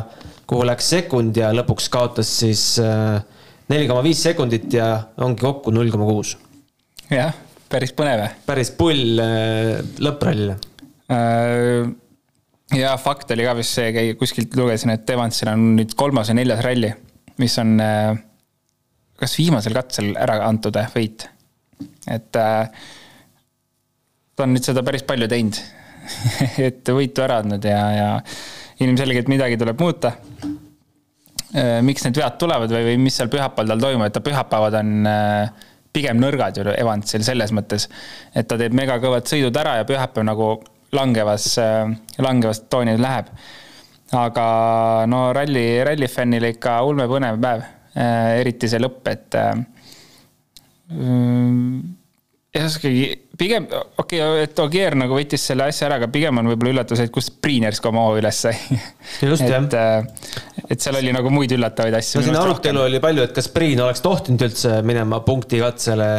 [0.49, 3.21] kuhu läks sekund ja lõpuks kaotas siis äh,
[3.71, 4.89] neli koma viis sekundit ja
[5.23, 6.35] ongi kokku null koma kuus.
[7.09, 7.33] jah,
[7.71, 8.27] päris põnev.
[8.45, 10.59] päris pull äh, lõpprallile
[11.13, 11.93] äh
[12.75, 16.63] ja fakt oli ka vist see, kuskilt lugesin, et Evansil on nüüd kolmas ja neljas
[16.65, 16.91] ralli,
[17.41, 18.11] mis on äh,
[19.19, 21.27] kas viimasel katsel ära antud äh, võit.
[22.11, 22.85] et äh,
[24.35, 25.59] ta on nüüd seda päris palju teinud
[26.67, 28.09] et võitu ära andnud ja, ja
[28.83, 30.11] ilmselgelt midagi tuleb muuta.
[31.81, 35.07] miks need vead tulevad või, või mis seal pühapäeval tal toimub, et ta pühapäevad on
[35.95, 37.87] pigem nõrgad ju Evansil selles mõttes,
[38.35, 40.49] et ta teeb megakõvad sõidud ära ja pühapäev nagu
[40.91, 41.55] langevas,
[42.17, 43.31] langevas tooni läheb.
[44.15, 44.45] aga
[45.09, 47.63] no ralli, rallifännile ikka ulmepõnev päev,
[48.39, 49.35] eriti see lõpp, et
[52.63, 53.03] oskagi,
[53.37, 57.01] pigem okei okay,, et Ogier nagu võttis selle asja ära, aga pigem on võib-olla üllatus,
[57.03, 58.55] et kust Priiners ka oma hoo üles sai.
[59.25, 60.33] et, äh,
[60.69, 62.21] et seal oli nagu muid üllatavaid asju.
[62.21, 66.09] no siin arutelu oli palju, et kas Priin oleks tohtinud üldse minema punktikatsele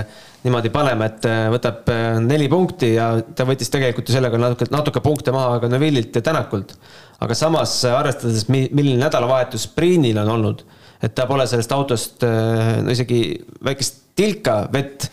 [0.47, 4.71] niimoodi panema, et äh, võtab äh, neli punkti ja ta võttis tegelikult ju sellega natuke,
[4.75, 6.77] natuke punkte maha ka Neville'ilt ja Tänakult.
[7.25, 10.67] aga samas arvestades, milline nädalavahetus Priinil on olnud,
[11.01, 13.23] et ta pole sellest autost no isegi
[13.65, 15.09] väikest tilka vett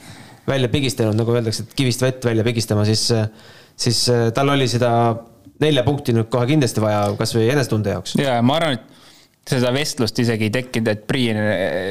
[0.48, 3.08] välja pigistanud, nagu öeldakse, et kivist vett välja pigistama, siis,
[3.80, 4.92] siis äh, tal oli seda
[5.64, 8.18] nelja punkti nüüd kohe kindlasti vaja, kasvõi enesetunde jaoks.
[8.20, 8.94] ja ma arvan, et
[9.54, 11.40] seda vestlust isegi ei tekkinud, et Priin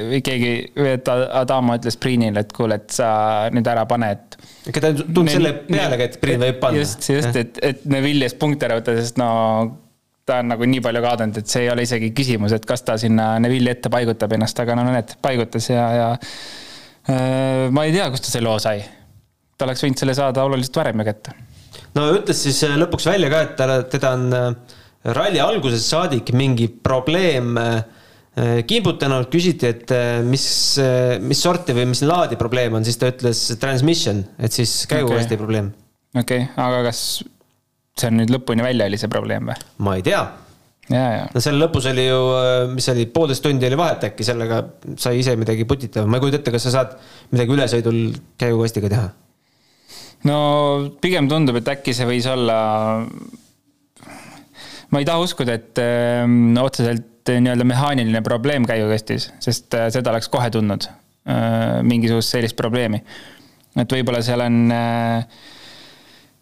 [0.08, 0.52] või keegi,
[0.94, 3.10] et Adamo ütles Priinile, et kuule, et sa
[3.52, 4.38] nüüd ära pane, et.
[4.72, 6.80] ega ta tulnud selle pealegi, et Priin võib panna.
[6.80, 9.28] just, just, et, et Neville'ist punkte ära võtta, sest no
[10.28, 12.96] ta on nagu nii palju kaotanud, et see ei ole isegi küsimus, et kas ta
[13.00, 16.10] sinna Neville'i ette paigutab ennast, aga no näed, paigutas ja, ja
[17.02, 17.12] Äh,
[17.72, 18.82] ma ei tea, kust ta selle loo sai.
[19.56, 21.35] ta oleks võinud selle saada oluliselt varem ju kätte.
[21.96, 24.78] no ütles siis äh, lõpuks välja ka, et ta, teda on äh,
[25.18, 27.58] ralli algusest saadik mingi probleem
[28.32, 29.90] kimbutanud, küsiti, et
[30.24, 30.44] mis,
[31.20, 35.40] mis sorti või mis laadi probleem on, siis ta ütles transmission, et siis käigukasti okay.
[35.42, 35.68] probleem.
[36.16, 37.02] okei okay., aga kas
[38.00, 39.58] see on nüüd lõpuni välja, oli see probleem või?
[39.85, 40.22] ma ei tea
[40.92, 42.20] no selle lõpus oli ju,
[42.74, 44.62] mis oli, poolteist tundi oli vahet äkki, sellega
[45.00, 46.96] sai ise midagi putitama, ma ei kujuta ette, kas sa saad
[47.33, 48.00] midagi ülesõidul
[48.40, 49.07] käigukastiga teha?
[50.28, 50.37] no
[51.02, 52.59] pigem tundub, et äkki see võis olla,
[54.92, 60.11] ma ei taha uskuda, et öö, ähm, otseselt nii-öelda mehaaniline probleem käigukastis, sest äh, seda
[60.11, 60.88] oleks kohe tundnud,
[61.31, 63.02] äh, mingisugust sellist probleemi.
[63.78, 65.24] et võib-olla seal on äh,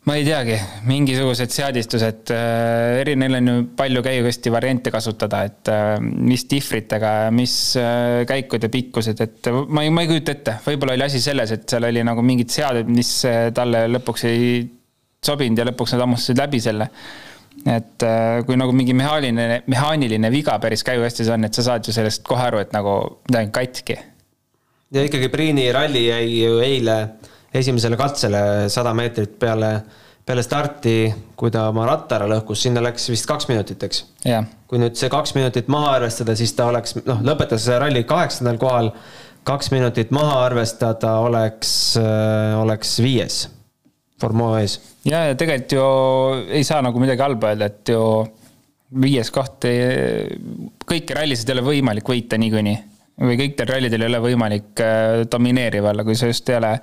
[0.08, 0.56] ma ei teagi,
[0.88, 7.12] mingisugused seadistused, äh, eri, neil on ju palju käigukasti variante kasutada, et äh, mis dihvritega,
[7.36, 11.52] mis äh, käikude pikkused, et ma ei, ma ei kujuta ette, võib-olla oli asi selles,
[11.52, 13.10] et seal oli nagu mingid seadmed, mis
[13.56, 14.62] talle lõpuks ei
[15.26, 16.88] sobinud ja lõpuks nad hammustasid läbi selle.
[17.68, 18.04] et
[18.46, 22.46] kui nagu mingi mehaaniline, mehaaniline viga päris käigukastis on, et sa saad ju sellest kohe
[22.46, 22.94] aru, et nagu
[23.28, 23.98] midagi on katki.
[24.96, 26.96] ja ikkagi Priini ralli jäi ju eile
[27.54, 29.70] esimesele katsele sada meetrit peale,
[30.26, 30.94] peale starti,
[31.36, 34.46] kui ta oma ratta ära lõhkus, sinna läks vist kaks minutit, eks yeah.?
[34.70, 38.92] kui nüüd see kaks minutit maha arvestada, siis ta oleks, noh, lõpetas ralli kaheksandal kohal,
[39.46, 41.72] kaks minutit maha arvestada oleks,
[42.60, 43.46] oleks viies
[44.20, 44.76] Formo ees.
[45.08, 45.84] ja, ja tegelikult ju
[46.58, 48.02] ei saa nagu midagi halba öelda, et ju
[49.00, 49.64] viies koht,
[50.90, 52.76] kõiki rallisid ei ole võimalik võita niikuinii.
[53.20, 56.74] või kõikidel rallidel ei ole võimalik äh, domineeriv olla, kui sa just ei ole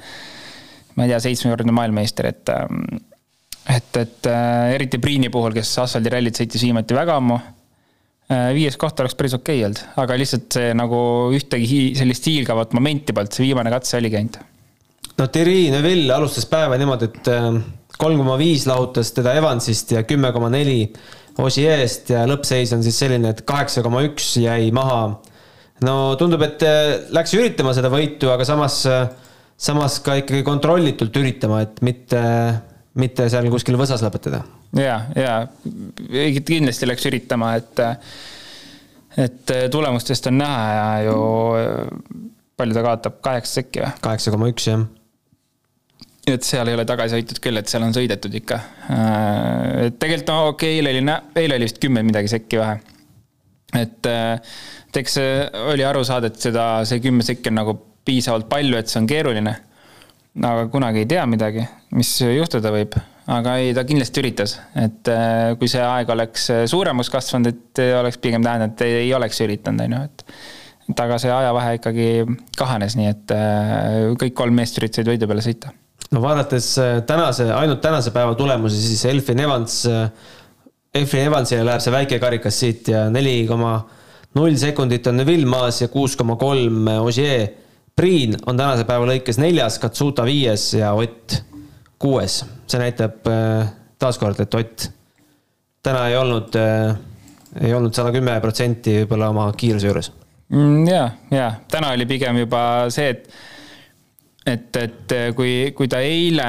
[0.97, 2.81] ma ei tea, seitsmekordne maailmameister, et ähm,
[3.67, 7.37] et, et äh, eriti Priini puhul, kes asfaldirallit sõitis viimati väga ammu,
[8.31, 11.01] äh, viies koht oleks päris okei okay olnud, aga lihtsalt see nagu
[11.35, 14.39] ühtegi hi sellist hiilgavat momenti polnud, see viimane katse oligi ainult.
[15.17, 17.51] no Thierry Neuville alustas päeva niimoodi, et äh,
[17.97, 20.83] kolm koma viis lahutas teda Evansist ja kümme koma neli
[21.37, 25.19] Osieest ja lõppseis on siis selline, et kaheksa koma üks jäi maha.
[25.85, 26.63] no tundub, et
[27.13, 29.03] läks üritama seda võitu, aga samas äh,
[29.57, 32.21] samas ka ikkagi kontrollitult üritama, et mitte,
[33.01, 34.43] mitte seal kuskil võsas lõpetada.
[34.77, 35.37] ja, ja
[36.45, 37.81] kindlasti läks üritama, et,
[39.17, 41.17] et tulemustest on näha ja ju
[42.57, 43.97] palju ta kaotab, kaheksa sekki või?
[44.05, 44.85] kaheksa koma üks, jah
[46.27, 48.59] et seal ei ole tagasi hoitud küll, et seal on sõidetud ikka.
[49.85, 52.79] et tegelikult no okei okay,, eile oli, eile oli vist kümme midagi sekki vähe.
[53.79, 55.19] et, et eks
[55.71, 59.07] oli aru saada, et seda, see kümme sekki on nagu piisavalt palju, et see on
[59.09, 59.55] keeruline.
[60.37, 61.63] aga kunagi ei tea midagi,
[61.97, 62.97] mis juhtuda võib.
[63.27, 68.21] aga ei, ta kindlasti üritas, et äh, kui see aeg oleks suuremaks kasvanud, et oleks
[68.23, 70.23] pigem tähendanud, et ei oleks üritanud, on ju, et.
[70.93, 72.07] et aga see ajavahe ikkagi
[72.59, 75.73] kahanes, nii et äh, kõik kolm meest üritasid võidu peale sõita.
[76.15, 79.83] no vaadates äh, tänase, ainult tänase päeva tulemusi, siis Elfin Evans,
[80.95, 83.81] Elfin Evansile läheb see väike karikas siit ja neli koma
[84.37, 87.47] null sekundit on Neville maas ja kuus koma kolm Ogier
[87.97, 91.39] Priin on tänase päeva lõikes neljas, Katsuta viies ja Ott
[91.97, 92.43] kuues.
[92.69, 94.83] see näitab äh, taaskord, et Ott
[95.81, 96.93] täna ei olnud, äh,
[97.65, 100.11] ei olnud sada kümme protsenti võib-olla oma kiiruse juures.
[100.53, 102.61] Mm, ja, ja täna oli pigem juba
[102.93, 103.25] see, et,
[104.45, 106.45] et, et kui, kui ta eile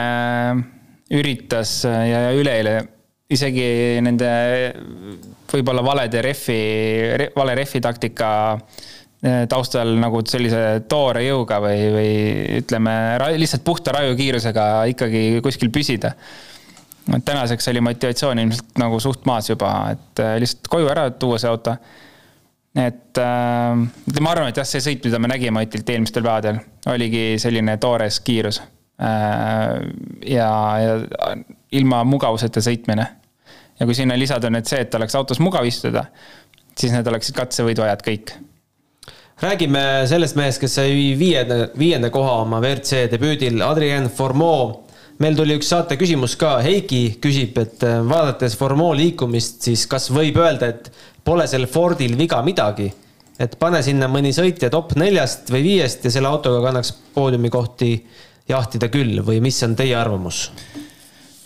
[1.17, 2.77] üritas ja üleeile
[3.33, 3.71] isegi
[4.05, 4.29] nende
[5.49, 6.61] võib-olla valede refi,
[7.33, 8.29] vale refi taktika
[8.61, 8.98] Eh,
[9.51, 12.11] taustal nagu sellise toore jõuga või, või
[12.61, 12.93] ütleme,
[13.35, 16.13] lihtsalt puhta rajukiirusega ikkagi kuskil püsida.
[17.25, 21.51] tänaseks oli motivatsioon ilmselt nagu suht maas juba, et eh, lihtsalt koju ära tuua see
[21.51, 21.75] auto.
[22.79, 27.39] et äh, ma arvan, et jah, see sõit, mida me nägime Otilt eelmistel päevadel, oligi
[27.43, 28.63] selline toores kiirus.
[28.99, 30.51] ja,
[30.83, 31.35] ja
[31.73, 33.07] ilma mugavuseta sõitmine.
[33.81, 36.07] ja kui sinna lisada nüüd see, et oleks autos mugav istuda,
[36.79, 38.39] siis need oleksid katsevõiduajad kõik
[39.41, 44.85] räägime sellest mehest, kes sai viienda, viienda koha oma WRC debüüdil, Adrien Formeau.
[45.19, 50.11] meil tuli üks saate küsimus ka, Heiki küsib, et äh, vaadates Formeau liikumist, siis kas
[50.15, 50.91] võib öelda, et
[51.25, 52.93] pole sel Fordil viga midagi?
[53.39, 57.93] et pane sinna mõni sõitja top neljast või viiest ja selle autoga kannaks poodiumi kohti
[58.51, 60.49] jahtida küll või mis on teie arvamus?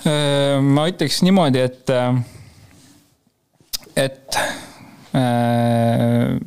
[0.09, 2.17] Äh, ma ütleks niimoodi, et, äh,
[4.09, 4.41] et
[5.15, 6.41] äh,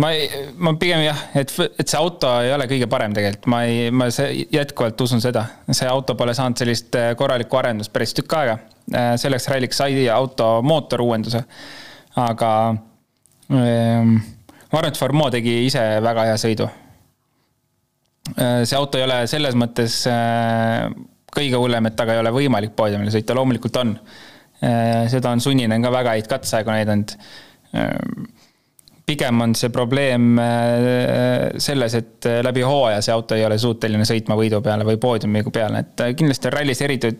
[0.00, 3.62] ma ei, ma pigem jah, et, et see auto ei ole kõige parem tegelikult, ma
[3.68, 5.44] ei, ma jätkuvalt usun seda.
[5.68, 8.58] see auto pole saanud sellist äh, korralikku arendust päris tükk aega.
[8.90, 11.42] Äh, selleks ralliks sai auto mootoruuenduse.
[12.20, 12.52] aga
[13.50, 14.16] ähm,
[14.70, 16.70] ma arvan, et Formeau tegi ise väga hea sõidu.
[18.36, 20.02] Äh, see auto ei ole selles mõttes
[21.30, 23.94] kõige hullem, et temaga ei ole võimalik poodiumile sõita, loomulikult on.
[25.08, 27.14] seda on Sunninen ka väga häid katseaegu näidanud
[29.10, 34.06] pigem on see probleem äh, selles, et äh, läbi hooaja see auto ei ole suuteline
[34.06, 37.10] sõitma võidu peale või poodiumi peale, et äh, kindlasti rallis eriti,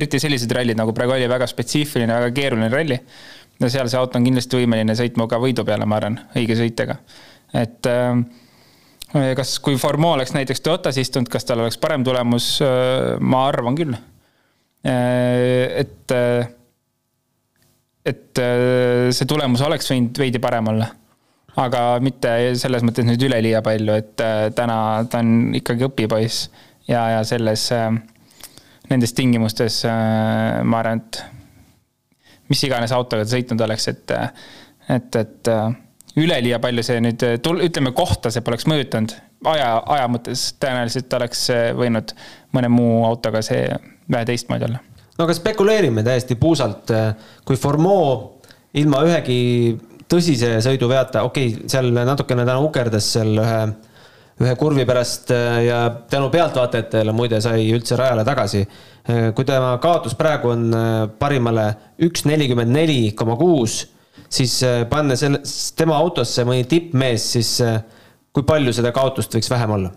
[0.00, 2.98] eriti sellised rallid nagu praegu oli väga spetsiifiline, väga keeruline ralli.
[3.58, 6.98] ja seal see auto on kindlasti võimeline sõitma ka võidu peale, ma arvan, õige sõitjaga.
[7.56, 7.88] et
[9.38, 12.58] kas, kui Formeau oleks näiteks Toyotas istunud, kas tal oleks parem tulemus?
[13.20, 13.96] ma arvan küll.
[14.84, 16.14] et,
[18.12, 18.44] et
[19.16, 20.92] see tulemus oleks võinud veidi parem olla
[21.56, 24.78] aga mitte selles mõttes nüüd üleliia palju, et äh, täna
[25.10, 26.48] ta on ikkagi õpipoiss
[26.90, 27.90] ja, ja selles, äh,
[28.90, 31.22] nendes tingimustes äh, ma arvan, et
[32.52, 34.14] mis iganes autoga ta sõitnud oleks, et,
[34.88, 35.50] et, et
[36.18, 37.24] üleliia palju see nüüd,
[37.68, 39.12] ütleme, kohta see poleks mõjutanud.
[39.52, 41.42] aja, aja mõttes tõenäoliselt oleks
[41.76, 42.14] võinud
[42.56, 43.66] mõne muu autoga see
[44.10, 44.80] vähe teistmoodi olla.
[45.18, 46.88] no aga spekuleerime täiesti puusalt,
[47.44, 48.40] kui Formeau
[48.80, 49.38] ilma ühegi
[50.08, 53.60] tõsise sõiduveata, okei okay,, seal natukene täna ukerdas seal ühe,
[54.42, 58.64] ühe kurvi pärast äh, ja tänu pealtvaatajatele muide sai üldse rajale tagasi.
[58.64, 61.68] Äh, kui tema kaotus praegu on äh, parimale
[62.08, 63.80] üks nelikümmend neli koma kuus,
[64.28, 64.58] siis
[64.90, 65.42] panna selle,
[65.76, 67.56] tema autosse mõni tippmees, siis
[68.34, 69.92] kui palju seda kaotust võiks vähem olla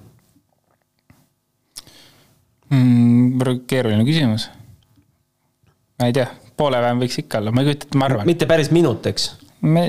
[2.72, 3.64] mm,?
[3.68, 4.48] keeruline küsimus.
[6.00, 8.30] ma ei tea, poole vähem võiks ikka olla, ma ei kujuta ette, ma arvan.
[8.30, 9.30] mitte päris minut, eks
[9.62, 9.84] me,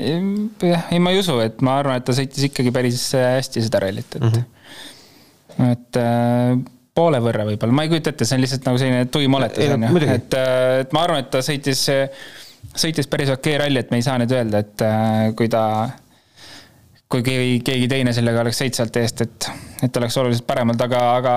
[0.91, 4.19] ei, ma ei usu, et ma arvan, et ta sõitis ikkagi päris hästi seda rallit,
[4.19, 5.71] et mm, -hmm.
[5.71, 6.53] et äh,
[6.93, 9.87] poole võrra võib-olla, ma ei kujuta ette, see on lihtsalt nagu selline tuim oletus on
[9.87, 11.87] ju, et, äh, et ma arvan, et ta sõitis,
[12.69, 15.63] sõitis päris okei ralli, et me ei saa nüüd öelda, et äh, kui ta,
[17.09, 19.49] kui keegi, keegi teine sellega oleks sõit sealt eest, et,
[19.89, 21.33] et oleks oluliselt paremalt, aga, aga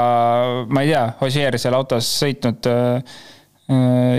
[0.69, 3.19] ma ei tea, Ossier seal autos sõitnud äh,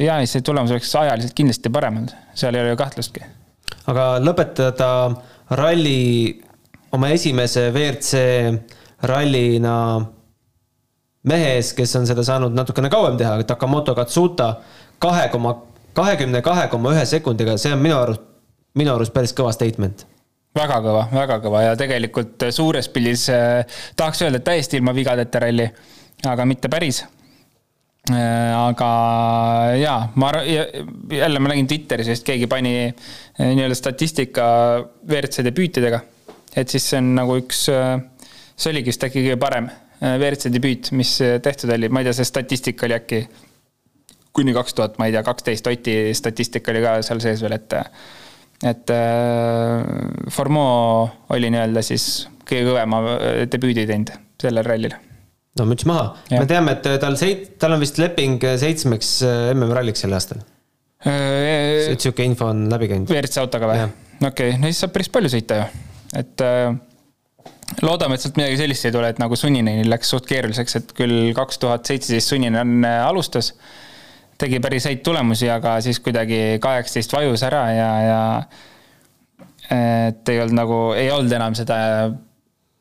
[0.04, 3.24] ja see tulemus oleks ajaliselt kindlasti parem olnud, seal ei ole ju kahtlustki
[3.88, 4.90] aga lõpetada
[5.58, 6.36] ralli
[6.96, 8.22] oma esimese WRC
[9.08, 9.78] rallina
[11.28, 14.54] mehe ees, kes on seda saanud natukene kauem teha, Takamoto Katsuta
[15.04, 15.56] kahe koma,
[15.98, 18.24] kahekümne kahe koma ühe sekundiga, see on minu arust,
[18.78, 20.06] minu arust päris kõva statement.
[20.58, 25.44] Väga kõva, väga kõva ja tegelikult suures pildis eh, tahaks öelda, et täiesti ilma vigadeta
[25.44, 25.68] ralli,
[26.26, 27.04] aga mitte päris
[28.08, 28.90] aga
[29.76, 30.30] jaa, ma
[31.12, 34.46] jälle ma nägin Twitteris vist keegi pani äh, nii-öelda statistika
[35.08, 36.00] WRC debüütidega.
[36.56, 38.00] et siis see on nagu üks, äh,
[38.56, 39.68] see oligi vist äkki kõige parem
[39.98, 43.24] WRC debüüt, mis tehtud oli, ma ei tea, see statistika oli äkki
[44.38, 45.66] kuni kaks tuhat, ma ei tea, kaksteist.
[45.68, 47.74] Oti statistika oli ka seal sees veel, et
[48.66, 48.94] et
[50.34, 53.02] Formeau oli nii-öelda siis kõige kõvema
[53.50, 54.98] debüüdi teinud sellel rallil
[55.60, 60.04] no müts maha, me teame, et tal seit-, tal on vist leping seitsmeks äh, MM-ralliks
[60.06, 60.44] sel aastal.
[61.08, 63.12] Äh, sihuke info on läbi käinud.
[63.12, 63.88] WRC autoga või?
[64.18, 65.66] okei okay., no siis saab päris palju sõita ju,
[66.22, 66.70] et äh,
[67.86, 71.34] loodame, et sealt midagi sellist ei tule, et nagu Sunninenil läks suht keeruliseks, et küll
[71.38, 73.54] kaks tuhat seitseteist Sunninen alustas,
[74.42, 78.22] tegi päris häid tulemusi, aga siis kuidagi kaheksateist vajus ära ja, ja
[79.74, 81.78] et ei olnud nagu, ei olnud enam seda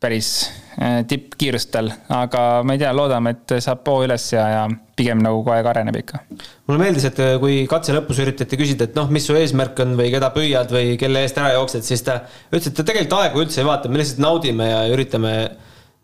[0.01, 0.29] päris
[0.77, 4.65] äh, tippkiirust tal, aga ma ei tea, loodame, et saab poo üles ja, ja
[4.97, 6.21] pigem nagu kogu aeg areneb ikka.
[6.69, 9.95] mulle meeldis, et äh, kui katse lõpus üritati küsida, et noh, mis su eesmärk on
[9.99, 12.19] või keda püüad või kelle eest ära jooksed, siis ta
[12.51, 15.33] ütles, et ta tegelikult aegu üldse ei vaata, me lihtsalt naudime ja üritame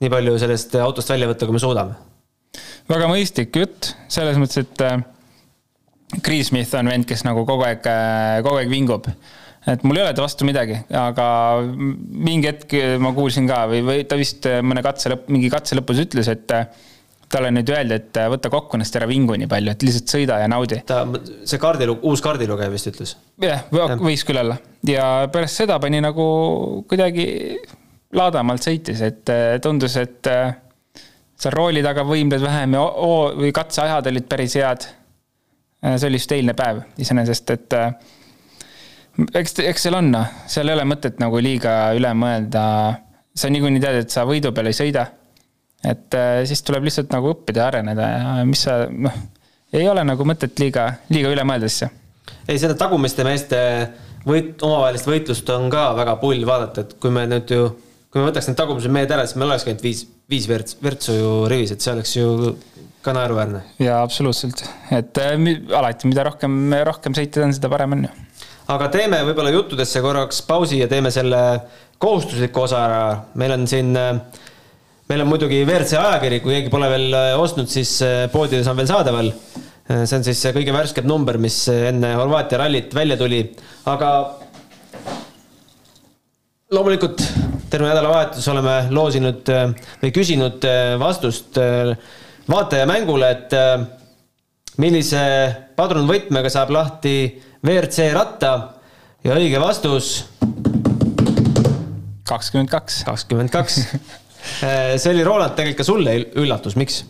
[0.02, 1.98] nii palju sellest autost välja võtta, kui me suudame.
[2.88, 5.04] väga mõistlik jutt, selles mõttes, et äh,
[6.24, 7.84] Chris Smith on vend, kes nagu kogu aeg,
[8.44, 9.12] kogu aeg vingub
[9.70, 11.26] et mul ei ole ta vastu midagi, aga
[11.62, 16.02] mingi hetk ma kuulsin ka või, või ta vist mõne katse lõpp, mingi katse lõpus
[16.02, 16.56] ütles, et
[17.32, 20.48] talle nüüd öeldi, et võta kokku ennast, ära vingu nii palju, et lihtsalt sõida ja
[20.52, 20.82] naudi.
[20.88, 21.02] ta,
[21.48, 23.14] see kaardilu-, uus kaardilugeja vist ütles.
[23.42, 24.58] jah yeah,, võis küll olla.
[24.88, 26.26] ja pärast seda pani nagu
[26.90, 27.26] kuidagi
[28.18, 29.32] laadamalt sõitis, et
[29.64, 30.28] tundus, et
[31.42, 32.82] seal rooli taga võimled vähem ja
[33.38, 34.88] või katseajad olid päris head.
[35.96, 37.78] see oli just eilne päev iseenesest, et
[39.18, 42.64] eks, eks seal on noh, seal ei ole mõtet nagu liiga üle mõelda.
[43.34, 45.06] sa niikuinii tead, et sa võidu peal ei sõida.
[45.84, 49.14] et äh, siis tuleb lihtsalt nagu õppida ja areneda ja mis sa noh,
[49.72, 51.90] ei ole nagu mõtet liiga, liiga üle mõelda asja.
[52.46, 53.60] ei, seda tagumiste meeste
[54.26, 57.68] võit, omavahelist võitlust on ka väga pull vaadata, et kui me nüüd ju,
[58.12, 61.16] kui me võtaks need tagumised mehed ära, siis meil olekski ainult viis, viis verd, värtsu
[61.16, 62.56] ju rivis, et see oleks ju
[63.02, 63.64] ka naeruväärne.
[63.82, 64.62] jaa, absoluutselt,
[64.94, 65.34] et äh,
[65.74, 68.12] alati, mida rohkem, rohkem sõitjad on, seda parem on ju
[68.70, 71.40] aga teeme võib-olla juttudesse korraks pausi ja teeme selle
[72.02, 73.02] kohustusliku osa ära.
[73.34, 77.98] meil on siin, meil on muidugi WRC ajakiri, kui keegi pole veel ostnud, siis
[78.32, 79.32] poodides on veel saadaval.
[79.92, 83.42] see on siis kõige värskem number, mis enne Horvaatia rallit välja tuli,
[83.90, 84.12] aga
[86.72, 87.22] loomulikult
[87.70, 89.48] terve nädalavahetus oleme loosinud
[90.02, 90.64] või küsinud
[91.00, 91.58] vastust
[92.48, 95.22] vaatajamängule, et millise
[95.76, 97.16] padrunvõtmega saab lahti
[97.62, 98.52] WRC ratta
[99.22, 100.24] ja õige vastus.
[102.26, 103.02] kakskümmend kaks.
[103.06, 103.76] kakskümmend kaks.
[104.98, 107.04] see oli Roland tegelikult ka sulle üllatus, miks?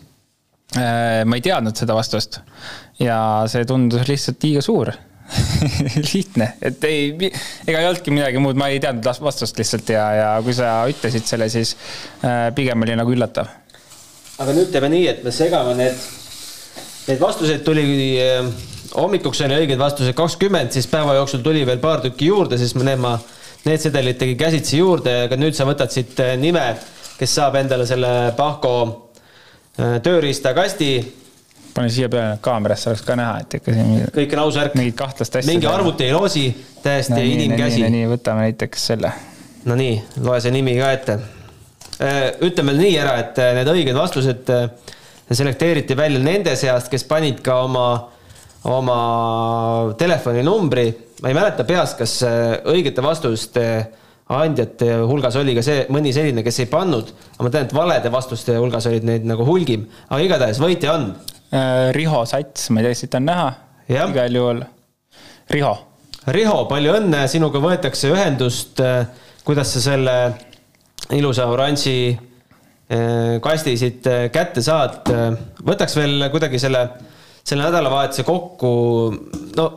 [0.77, 2.37] Äh, ma ei teadnud seda vastust
[3.01, 3.17] ja
[3.49, 4.91] see tundus lihtsalt liiga suur
[6.11, 7.31] lihtne, et ei,
[7.65, 11.25] ega ei olnudki midagi muud, ma ei teadnud vastust lihtsalt ja, ja kui sa ütlesid
[11.29, 11.73] selle, siis
[12.21, 13.49] äh, pigem oli nagu üllatav.
[14.37, 16.05] aga nüüd teeme nii, et me segame need,
[17.07, 17.87] need vastused tuli
[18.21, 18.53] äh,
[18.95, 23.01] hommikuks oli õigeid vastuseid kakskümmend, siis päeva jooksul tuli veel paar tükki juurde, siis need
[23.01, 23.15] ma,
[23.65, 26.65] need sedelid tegi käsitsi juurde, aga nüüd sa võtad siit äh, nime,
[27.17, 30.93] kes saab endale selle Pahko äh, tööriistakasti.
[31.73, 34.07] pane siia peale kaamerasse, oleks ka näha, et ikka siin.
[34.13, 34.75] kõik on aus värk.
[34.77, 35.51] mingit kahtlast asja.
[35.51, 36.47] mingi arvuti ei loosi,
[36.83, 37.81] täiesti no, inimkäsi.
[37.81, 39.13] nii, nii, võtame näiteks selle.
[39.65, 41.19] Nonii, loe see nimi ka ette.
[42.03, 44.51] Äh, ütleme nii ära, et need õiged vastused
[45.33, 47.85] selekteeriti välja nende seast, kes panid ka oma
[48.69, 50.85] oma telefoninumbri,
[51.21, 53.65] ma ei mäleta peast, kas äh, õigete vastuste
[54.33, 58.11] andjate hulgas oli ka see, mõni selline, kes ei pannud, aga ma tean, et valede
[58.13, 61.09] vastuste hulgas olid neid nagu hulgim, aga igatahes võitja on.
[61.51, 63.49] Äh, Riho Sats, ma ei tea, siit on näha.
[63.91, 64.63] igal juhul.
[65.51, 65.73] Riho.
[66.31, 68.79] Riho, palju õnne, sinuga võetakse ühendust.
[68.79, 69.03] Äh,
[69.43, 70.17] kuidas sa selle
[71.11, 72.15] ilusa oranži
[73.43, 75.09] kasti siit kätte saad?
[75.65, 76.83] võtaks veel kuidagi selle
[77.43, 78.69] selle nädalavahetuse kokku,
[79.57, 79.67] no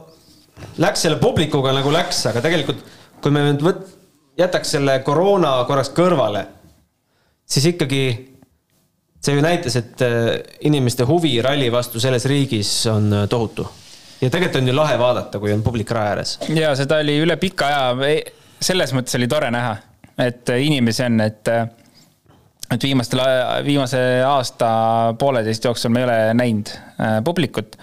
[0.83, 2.85] läks selle publikuga nagu läks, aga tegelikult
[3.23, 3.85] kui me nüüd võt-,
[4.39, 6.45] jätaks selle koroona korraks kõrvale,
[7.49, 8.03] siis ikkagi
[9.27, 10.29] see ju näitas, et äh,
[10.69, 13.67] inimeste huvi ralli vastu selles riigis on äh, tohutu.
[14.21, 16.39] ja tegelikult on ju lahe vaadata, kui on publik raja ääres.
[16.49, 18.21] ja seda oli üle pika aja,
[18.61, 19.77] selles mõttes oli tore näha,
[20.19, 21.53] et äh, inimesi on, et
[22.75, 23.21] et viimastel,
[23.67, 24.69] viimase aasta
[25.19, 27.77] pooleteist jooksul me ei ole näinud äh, publikut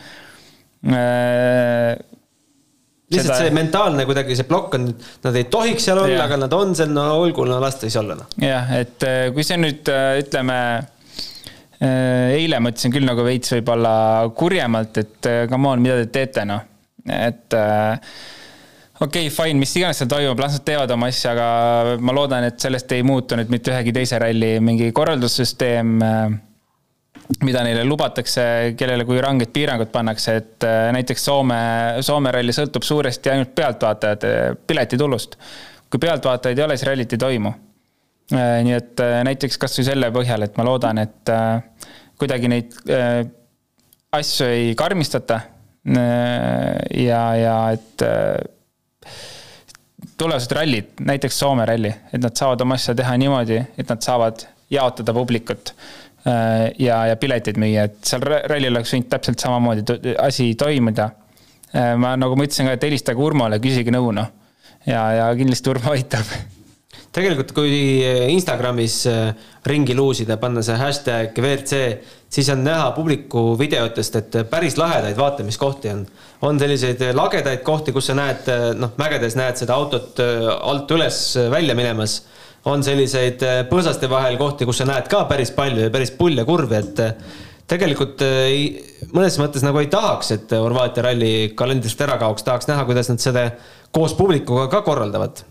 [0.87, 1.93] äh,.
[3.13, 4.89] lihtsalt see mentaalne kuidagi see plokk on,
[5.23, 7.99] nad ei tohiks seal olla, aga nad on seal, no olgu, no las ta siis
[8.01, 8.35] olla, noh.
[8.43, 10.59] jah, et äh, kui see nüüd ütleme
[11.83, 13.95] eile mõtlesin küll nagu veits võib-olla
[14.39, 16.61] kurjemalt, et come on, mida te teete, noh.
[17.11, 18.13] et äh,
[19.03, 22.47] okei okay,, fine, mis iganes seal toimub, las nad teevad oma asja, aga ma loodan,
[22.47, 26.37] et sellest ei muutu nüüd mitte ühegi teise ralli mingi korraldussüsteem, äh,
[27.43, 28.45] mida neile lubatakse,
[28.79, 31.59] kellele kui ranged piirangud pannakse, et äh, näiteks Soome,
[32.05, 34.33] Soome ralli sõltub suuresti ainult pealtvaatajate
[34.67, 35.37] piletitulust.
[35.93, 37.53] kui pealtvaatajaid ei ole, siis rallit ei toimu.
[38.33, 41.33] Äh, nii et näiteks kasvõi selle põhjal, et ma loodan, et
[42.19, 42.75] kuidagi neid
[44.13, 45.39] asju ei karmistata
[45.83, 48.03] ja, ja et
[50.17, 54.45] tulevased rallid, näiteks Soome ralli, et nad saavad oma asja teha niimoodi, et nad saavad
[54.73, 60.53] jaotada publikut äh, ja, ja pileteid müüa, et seal rallil oleks võinud täpselt samamoodi asi
[60.59, 61.11] toimuda.
[61.73, 64.33] Äh, ma, nagu ma ütlesin ka, et helistage Urmole, küsige nõu, noh.
[64.85, 66.35] ja, ja kindlasti Urmo aitab
[67.13, 68.01] tegelikult, kui
[68.33, 69.33] Instagramis äh,
[69.69, 71.81] ringi luusida, panna see hashtag WRC,
[72.33, 76.05] siis on näha publiku videotest, et päris lahedaid vaatamiskohti on.
[76.43, 80.91] On selliseid lagedaid kohti, kus sa näed, äh, noh, mägedes näed seda autot äh, alt
[80.95, 82.21] üles välja minemas.
[82.65, 86.77] on selliseid põõsaste vahel kohti, kus sa näed ka päris palju ja päris pulle kurvi,
[86.77, 87.01] et
[87.67, 88.69] tegelikult ei,
[89.11, 93.19] mõnes mõttes nagu ei tahaks, et Horvaatia ralli kalendrist ära kaoks, tahaks näha, kuidas nad
[93.19, 93.49] seda
[93.91, 95.43] koos publikuga ka korraldavad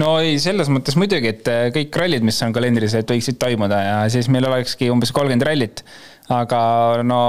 [0.00, 3.98] no ei, selles mõttes muidugi, et kõik rallid, mis on kalendris, et võiksid toimuda ja
[4.12, 5.84] siis meil olekski umbes kolmkümmend rallit.
[6.26, 6.60] aga
[7.06, 7.20] no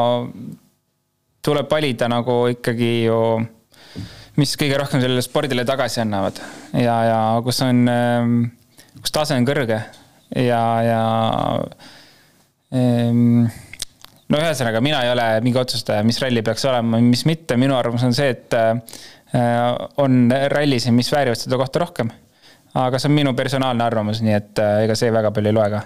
[1.45, 3.19] tuleb valida nagu ikkagi ju,
[4.37, 6.41] mis kõige rohkem sellele spordile tagasi annavad.
[6.73, 8.35] Ja, ja kus on, ähm,
[9.01, 9.79] kus tase on kõrge.
[10.35, 11.01] Ja, ja
[12.75, 13.47] ähm,
[14.27, 18.05] no ühesõnaga, mina ei ole mingi otsustaja, mis ralli peaks olema, mis mitte, minu arvamus
[18.07, 18.73] on see, et äh,
[20.03, 22.11] on rallisid, mis väärivad seda kohta rohkem.
[22.77, 25.69] Aga see on minu personaalne arvamus, nii et äh, ega see väga palju ei loe
[25.73, 25.85] ka.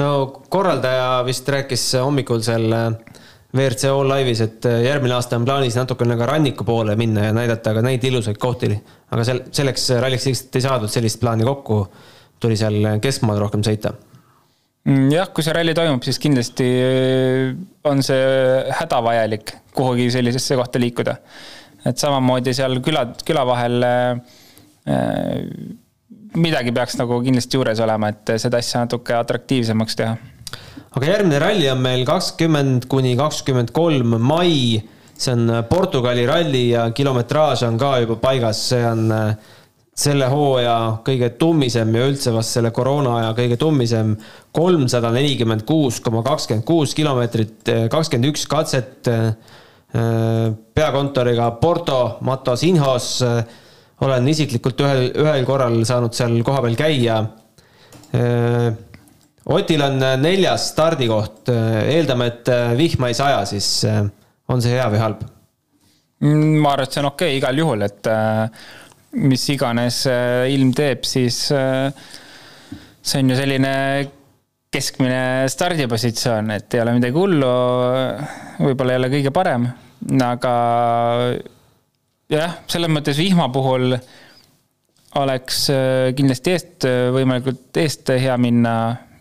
[0.00, 0.08] no
[0.50, 3.11] korraldaja vist rääkis hommikul seal äh,
[3.52, 7.34] WRC All Live'is, et äh, järgmine aasta on plaanis natukene ka ranniku poole minna ja
[7.36, 8.70] näidata ka neid ilusaid kohti.
[9.10, 11.82] aga sel-, selleks ralliks lihtsalt ei saadud sellist plaani kokku,
[12.40, 13.92] tuli seal keskmaad rohkem sõita
[14.88, 16.70] mm, jah, kui see ralli toimub, siis kindlasti
[17.88, 18.24] on see
[18.80, 21.16] hädavajalik kuhugi sellisesse kohta liikuda.
[21.84, 24.16] et samamoodi seal küla, küla vahel äh,
[26.36, 30.16] midagi peaks nagu kindlasti juures olema, et seda asja natuke atraktiivsemaks teha.
[30.92, 34.82] Aga järgmine ralli on meil kakskümmend kuni kakskümmend kolm mai.
[35.22, 39.36] see on Portugali ralli ja kilometraaž on ka juba paigas, see on äh,
[39.94, 40.76] selle hooaja
[41.06, 44.16] kõige tummisem ja üldse vast selle koroona aja kõige tummisem.
[44.52, 49.32] kolmsada nelikümmend kuus koma kakskümmend kuus kilomeetrit, äh, kakskümmend üks katset äh,
[50.74, 53.18] peakontoriga Porto Matos Inhos
[54.02, 57.18] olen isiklikult ühel, ühel korral saanud seal kohapeal käia.
[59.50, 63.82] Otil on neljas stardikoht, eeldame, et vihma ei saja, siis
[64.46, 65.24] on see hea või halb?
[66.22, 68.10] Mm, ma arvan, et see on okei okay, igal juhul, et
[69.18, 70.04] mis iganes
[70.52, 71.40] ilm teeb, siis
[73.02, 73.72] see on ju selline
[74.72, 77.50] keskmine stardipositsioon, et ei ole midagi hullu,
[78.62, 79.66] võib-olla ei ole kõige parem,
[80.24, 80.54] aga
[82.32, 83.98] jah, selles mõttes vihma puhul
[85.20, 88.74] oleks äh, kindlasti eest, äh, võimalikult eest hea minna,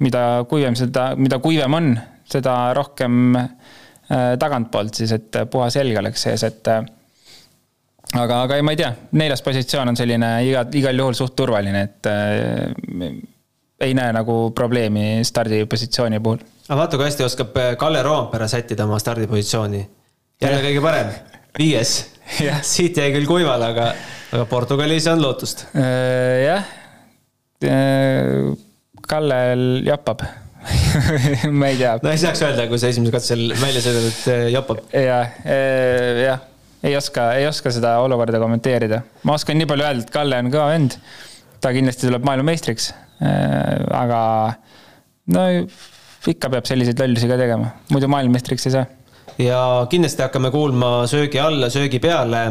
[0.04, 1.92] mida kuivem seda, mida kuivem on,
[2.32, 8.80] seda rohkem äh, tagantpoolt siis, et puhas helg oleks sees, et aga, aga ma ei
[8.80, 12.10] tea, neljas positsioon on selline iga, igal juhul suht turvaline, et
[13.82, 16.44] ei näe nagu probleemi stardipositsiooni puhul.
[16.70, 19.84] aga vaata, kui hästi oskab Kalle Roompere sättida oma stardipositsiooni.
[20.42, 21.14] jälle kõige parem,
[21.58, 22.00] viies.
[22.74, 23.92] Siit jäi küll kuivale, aga,
[24.32, 25.65] aga Portugalis on lootust.
[25.75, 26.69] Äh, jah.
[27.61, 28.53] Äh,
[29.11, 30.23] Kallel japab
[31.57, 31.95] ma ei tea.
[32.03, 34.84] no ei saaks öelda, kui sa esimesel katsel välja sõidad, et äh, japab.
[34.93, 35.34] jah,
[36.21, 36.43] jah,
[36.86, 39.01] ei oska, ei oska seda olukorda kommenteerida.
[39.25, 40.97] ma oskan nii palju öelda, et Kalle on kõva vend.
[41.61, 42.91] ta kindlasti tuleb maailmameistriks.
[43.21, 44.21] aga
[45.34, 45.47] no
[46.29, 48.86] ikka peab selliseid lollusi ka tegema, muidu maailmameistriks ei saa
[49.41, 52.45] ja kindlasti hakkame kuulma söögi alla, söögi peale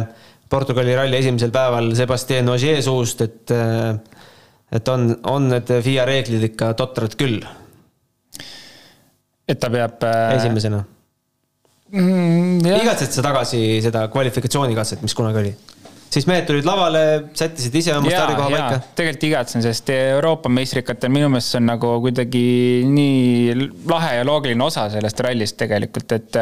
[0.50, 3.52] Portugali ralli esimesel päeval Sebastian Ogier suust, et,
[4.74, 7.38] et on, on need FIA reeglid ikka totrad küll.
[9.50, 10.36] et ta peab äh....
[10.36, 10.84] esimesena
[11.92, 12.66] mm,.
[12.80, 15.54] igatsed sa tagasi seda kvalifikatsioonikatset, mis kunagi oli?
[16.10, 17.02] siis mehed tulid lavale,
[17.38, 18.78] sättisid ise oma stardikoha paika.
[18.98, 22.46] tegelikult igatsen, sest Euroopa meistrikatel minu meelest see on nagu kuidagi
[22.90, 23.58] nii
[23.90, 26.40] lahe ja loogiline osa sellest rallist tegelikult, et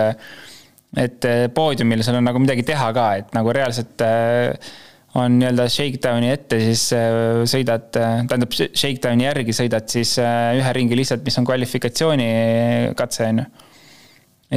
[0.96, 4.70] et poodiumil seal on nagu midagi teha ka, et nagu reaalselt äh,
[5.18, 10.96] on nii-öelda shakedowni ette, siis äh, sõidad, äh, tähendab shakedowni järgi sõidad siis ühe ringi
[10.96, 13.50] lihtsalt, mis on kvalifikatsioonikatse, on ju.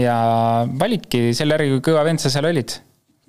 [0.06, 0.16] ja
[0.80, 2.78] validki selle järgi, kui kõva vend sa seal olid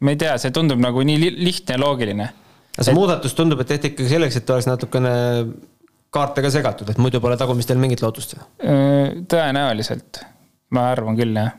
[0.03, 2.28] ma ei tea, see tundub nagu nii lihtne ja loogiline.
[2.74, 2.98] aga see et...
[2.98, 5.14] muudatus tundub, et tehti ikkagi selleks, et oleks natukene
[6.12, 8.36] kaarte ka segatud, et muidu pole tagumistel mingit lootust?
[9.32, 10.24] tõenäoliselt,
[10.74, 11.55] ma arvan küll, jah.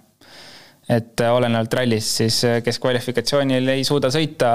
[0.89, 4.49] Et olenevalt rallist siis, kes kvalifikatsioonil ei suuda sõita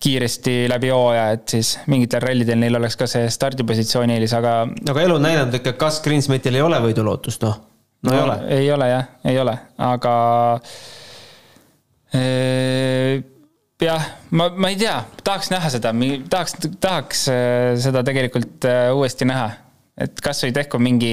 [0.00, 4.62] kiiresti läbi hooaja, et siis mingitel rallidel neil oleks ka see stardipositsiooni eelis, aga.
[4.88, 7.58] aga elu on näidanud ikka, kas Greensmitil ei ole võidulootust, noh?
[8.08, 8.38] no ei ole.
[8.56, 9.56] ei ole jah, ei ole,
[9.90, 10.14] aga
[13.84, 15.92] jah, ma, ma ei tea, tahaks näha seda,
[16.32, 18.66] tahaks, tahaks äh, seda tegelikult
[18.96, 19.50] uuesti näha.
[20.00, 21.12] et kasvõi tehku mingi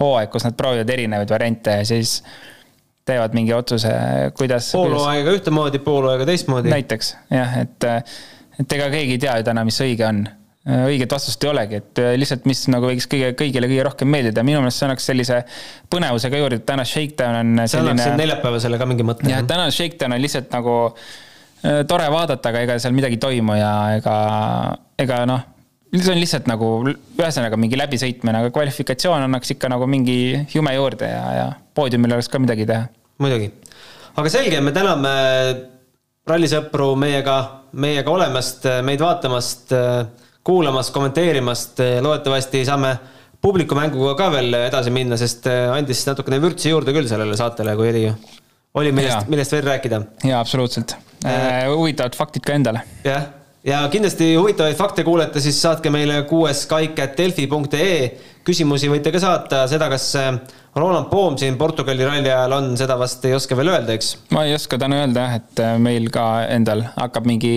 [0.00, 2.22] hooaeg, kus nad proovivad erinevaid variante ja siis
[3.08, 3.92] teevad mingi otsuse,
[4.38, 4.72] kuidas.
[4.76, 6.72] pool hooaega ühtemoodi, pool hooaega teistmoodi.
[6.72, 7.88] näiteks jah, et,
[8.60, 10.26] et ega keegi ei tea ju täna, mis õige on
[10.68, 14.60] õiget vastust ei olegi, et lihtsalt, mis nagu võiks kõige, kõigile kõige rohkem meeldida, minu
[14.60, 15.38] meelest see annaks sellise
[15.90, 17.70] põnevuse ka juurde, et täna Shakedown on selline.
[17.72, 19.28] see annaks neljapäevasele ka mingi mõtte.
[19.30, 23.56] jah, täna Shakedown on lihtsalt nagu äh, tore vaadata, aga ega seal midagi ei toimu
[23.56, 24.18] ja ega,
[25.00, 25.46] ega noh,
[25.94, 30.18] see on lihtsalt nagu ühesõnaga mingi läbisõitmine, aga kvalifikatsioon annaks ikka nagu mingi
[30.52, 31.48] jume juurde ja, ja
[31.78, 32.90] poodiumil oleks ka midagi teha.
[33.22, 33.50] Muidugi,
[34.20, 35.12] aga selge, me täname
[36.28, 37.36] rallisõpru meiega,
[37.80, 39.72] meiega olemast, meid vaatamast
[40.48, 41.80] kuulamast, kommenteerimast.
[42.04, 42.92] loodetavasti saame
[43.44, 48.04] publikumänguga ka veel edasi minna, sest andis natukene vürtsi juurde küll sellele saatele, kui oli,
[48.80, 50.02] oli millest, millest veel rääkida.
[50.24, 51.66] jaa, absoluutselt äh,.
[51.72, 52.84] huvitavad faktid ka endale.
[53.04, 53.34] jah
[53.68, 57.98] ja kindlasti huvitavaid fakte kuulete, siis saatke meile kuues kaik.delfi.ee.
[58.48, 60.30] küsimusi võite ka saata, seda, kas äh,
[60.78, 64.14] Roland Poom siin Portugali ralli ajal on, seda vast ei oska veel öelda, eks?
[64.34, 67.52] ma ei oska täna öelda jah, et äh, meil ka endal hakkab mingi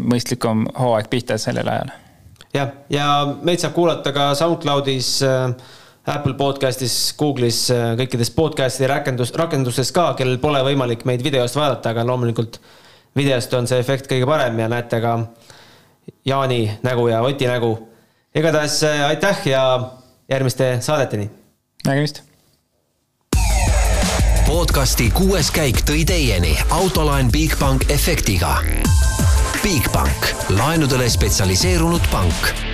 [0.00, 1.94] mõistlikum hooaeg pihta sellel ajal.
[2.56, 3.08] jah, ja
[3.46, 5.48] meid saab kuulata ka SoundCloudis äh,
[6.04, 7.62] Apple podcastis, Google'is,
[7.96, 12.58] kõikides podcast'i rakendus, rakendustes ka, kellel pole võimalik meid videost vaadata, aga loomulikult
[13.16, 15.14] videost on see efekt kõige parem ja näete ka
[16.28, 17.76] Jaani nägu ja Oti nägu.
[18.34, 19.62] igatahes äh, aitäh ja
[20.28, 21.30] järgmiste saadeteni.
[21.86, 22.22] nägemist.
[24.46, 28.56] podcasti kuues käik tõi teieni autolaen Bigbank efektiga.
[29.62, 32.73] Bigbank, laenudele spetsialiseerunud pank